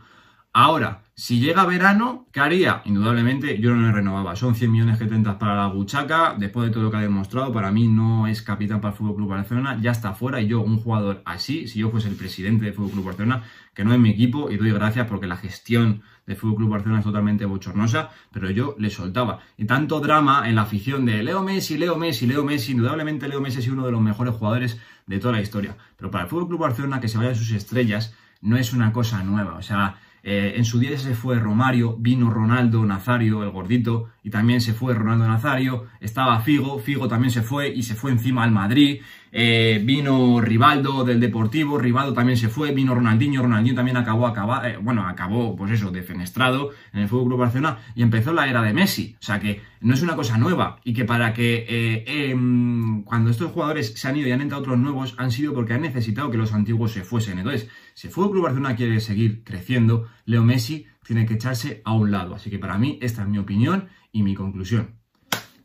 Ahora, 0.53 1.02
si 1.15 1.39
llega 1.39 1.65
verano, 1.67 2.27
¿qué 2.31 2.39
haría? 2.39 2.81
Indudablemente 2.85 3.59
yo 3.59 3.75
no 3.75 3.85
le 3.85 3.91
renovaba. 3.91 4.35
Son 4.35 4.55
100 4.55 4.71
millones 4.71 4.97
que 4.97 5.05
tentas 5.05 5.35
para 5.35 5.55
la 5.55 5.67
buchaca. 5.67 6.35
Después 6.35 6.67
de 6.67 6.73
todo 6.73 6.83
lo 6.83 6.89
que 6.89 6.97
ha 6.97 7.01
demostrado, 7.01 7.53
para 7.53 7.71
mí 7.71 7.87
no 7.87 8.25
es 8.25 8.41
capitán 8.41 8.81
para 8.81 8.95
el 8.95 8.97
Club 8.97 9.27
Barcelona. 9.27 9.77
Ya 9.79 9.91
está 9.91 10.13
fuera. 10.13 10.41
Y 10.41 10.47
yo, 10.47 10.61
un 10.61 10.79
jugador 10.79 11.21
así, 11.25 11.67
si 11.67 11.79
yo 11.79 11.91
fuese 11.91 12.07
el 12.07 12.15
presidente 12.15 12.65
del 12.65 12.73
Club 12.73 13.03
Barcelona, 13.03 13.43
que 13.75 13.85
no 13.85 13.93
es 13.93 13.99
mi 13.99 14.09
equipo, 14.09 14.49
y 14.49 14.57
doy 14.57 14.71
gracias 14.71 15.05
porque 15.05 15.27
la 15.27 15.37
gestión 15.37 16.01
del 16.25 16.35
Club 16.35 16.67
Barcelona 16.67 16.99
es 16.99 17.05
totalmente 17.05 17.45
bochornosa, 17.45 18.09
pero 18.31 18.49
yo 18.49 18.75
le 18.79 18.89
soltaba. 18.89 19.39
Y 19.55 19.65
tanto 19.65 19.99
drama 19.99 20.49
en 20.49 20.55
la 20.55 20.63
afición 20.63 21.05
de 21.05 21.21
Leo 21.21 21.43
Messi, 21.43 21.77
Leo 21.77 21.95
Messi, 21.95 22.25
Leo 22.25 22.43
Messi. 22.43 22.71
Indudablemente 22.71 23.27
Leo 23.27 23.39
Messi 23.39 23.59
es 23.59 23.67
uno 23.67 23.85
de 23.85 23.91
los 23.91 24.01
mejores 24.01 24.33
jugadores 24.33 24.81
de 25.05 25.19
toda 25.19 25.33
la 25.33 25.41
historia. 25.41 25.77
Pero 25.95 26.09
para 26.09 26.23
el 26.23 26.29
Club 26.31 26.57
Barcelona 26.57 26.99
que 26.99 27.07
se 27.07 27.19
vayan 27.19 27.35
sus 27.35 27.51
estrellas 27.51 28.15
no 28.41 28.57
es 28.57 28.73
una 28.73 28.91
cosa 28.91 29.23
nueva. 29.23 29.57
O 29.57 29.61
sea 29.61 29.97
eh, 30.23 30.53
en 30.55 30.63
su 30.63 30.79
día 30.79 30.97
se 30.97 31.15
fue 31.15 31.37
Romario, 31.37 31.97
vino 31.97 32.29
Ronaldo 32.29 32.85
Nazario, 32.85 33.43
el 33.43 33.51
gordito, 33.51 34.09
y 34.23 34.29
también 34.29 34.61
se 34.61 34.73
fue 34.73 34.93
Ronaldo 34.93 35.27
Nazario, 35.27 35.87
estaba 35.99 36.39
Figo, 36.39 36.79
Figo 36.79 37.09
también 37.09 37.31
se 37.31 37.41
fue 37.41 37.67
y 37.69 37.83
se 37.83 37.93
fue 37.93 38.11
encima 38.11 38.43
al 38.43 38.51
Madrid, 38.51 39.01
eh, 39.35 39.81
vino 39.83 40.39
Rivaldo 40.39 41.03
del 41.03 41.19
Deportivo, 41.19 41.79
Rivaldo 41.79 42.13
también 42.13 42.37
se 42.37 42.49
fue, 42.49 42.71
vino 42.71 42.93
Ronaldinho, 42.93 43.41
Ronaldinho 43.41 43.75
también 43.75 43.97
acabó, 43.97 44.27
acaba, 44.27 44.69
eh, 44.69 44.77
bueno, 44.77 45.07
acabó, 45.07 45.55
pues 45.55 45.71
eso, 45.71 45.89
defenestrado 45.89 46.69
en 46.93 47.01
el 47.01 47.07
Fútbol 47.07 47.29
Club 47.29 47.39
Barcelona 47.39 47.79
y 47.95 48.03
empezó 48.03 48.31
la 48.31 48.47
era 48.47 48.61
de 48.61 48.73
Messi, 48.73 49.15
o 49.19 49.23
sea 49.23 49.39
que 49.39 49.61
no 49.81 49.95
es 49.95 50.03
una 50.03 50.15
cosa 50.15 50.37
nueva 50.37 50.79
y 50.83 50.93
que 50.93 51.03
para 51.03 51.33
que 51.33 52.03
em, 52.05 53.03
cuando 53.03 53.31
estos 53.31 53.51
jugadores 53.51 53.93
se 53.95 54.07
han 54.07 54.15
ido 54.17 54.27
y 54.27 54.31
han 54.31 54.41
entrado 54.41 54.61
otros 54.61 54.77
nuevos 54.77 55.15
han 55.17 55.31
sido 55.31 55.53
porque 55.53 55.73
han 55.73 55.81
necesitado 55.81 56.29
que 56.29 56.37
los 56.37 56.53
antiguos 56.53 56.91
se 56.91 57.03
fuesen. 57.03 57.39
Entonces, 57.39 57.67
si 57.95 58.07
el 58.07 58.13
Fútbol 58.13 58.31
Club 58.31 58.43
Barcelona 58.43 58.75
quiere 58.75 58.99
seguir 58.99 59.43
creciendo, 59.43 60.07
Leo 60.25 60.43
Messi 60.43 60.85
tiene 61.03 61.25
que 61.25 61.35
echarse 61.35 61.81
a 61.85 61.93
un 61.93 62.11
lado. 62.11 62.35
Así 62.35 62.49
que 62.49 62.59
para 62.59 62.77
mí 62.77 62.97
esta 63.01 63.23
es 63.23 63.27
mi 63.27 63.37
opinión 63.37 63.89
y 64.11 64.23
mi 64.23 64.35
conclusión. 64.35 65.02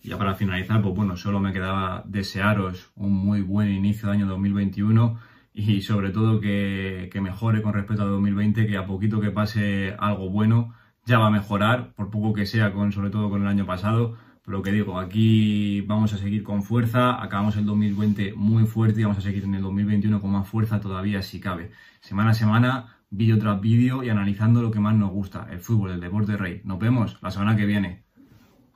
Y 0.09 0.12
ya 0.12 0.16
para 0.16 0.35
finalizar, 0.35 0.81
pues 0.81 0.94
bueno, 0.94 1.18
solo 1.18 1.38
me 1.38 1.53
quedaba 1.53 2.03
desearos 2.07 2.92
un 2.97 3.12
muy 3.12 3.42
buen 3.42 3.68
inicio 3.68 4.09
de 4.09 4.14
año 4.14 4.27
2021 4.27 5.18
y 5.53 5.83
sobre 5.83 6.12
todo 6.12 6.40
que, 6.40 7.11
mejore 7.21 7.61
con 7.61 7.75
respecto 7.75 8.05
a 8.05 8.07
2020, 8.07 8.66
que 8.66 8.79
a 8.79 8.87
poquito 8.87 9.21
que 9.21 9.31
pase 9.31 9.94
algo 9.99 10.31
bueno 10.31 10.73
ya 11.05 11.18
va 11.18 11.27
a 11.27 11.31
mejorar, 11.31 11.92
por 11.92 12.09
poco 12.09 12.33
que 12.33 12.47
sea, 12.47 12.73
con, 12.73 12.90
sobre 12.90 13.11
todo 13.11 13.29
con 13.29 13.42
el 13.42 13.49
año 13.49 13.66
pasado. 13.66 14.16
Pero 14.42 14.57
lo 14.57 14.62
que 14.62 14.73
digo, 14.73 14.99
aquí 14.99 15.83
vamos 15.83 16.14
a 16.14 16.16
seguir 16.16 16.42
con 16.42 16.62
fuerza, 16.62 17.23
acabamos 17.23 17.59
el 17.59 17.66
2020 17.66 18.33
muy 18.33 18.64
fuerte 18.64 19.01
y 19.01 19.03
vamos 19.03 19.18
a 19.18 19.21
seguir 19.21 19.44
en 19.44 19.57
el 19.57 19.61
2021 19.61 20.23
con 20.23 20.31
más 20.31 20.49
fuerza 20.49 20.81
todavía 20.81 21.21
si 21.21 21.38
cabe. 21.38 21.71
Semana 22.01 22.31
a 22.31 22.35
semana, 22.35 22.97
vídeo 23.11 23.38
tras 23.38 23.61
vídeo 23.61 24.03
y 24.03 24.09
analizando 24.09 24.62
lo 24.62 24.71
que 24.71 24.81
más 24.81 24.97
nos 24.97 25.11
gusta, 25.11 25.49
el 25.51 25.61
fútbol, 25.61 25.90
el 25.90 26.01
deporte 26.01 26.38
rey. 26.38 26.62
Nos 26.64 26.79
vemos 26.79 27.18
la 27.21 27.31
semana 27.31 27.57
que 27.57 27.66
viene. 27.66 28.08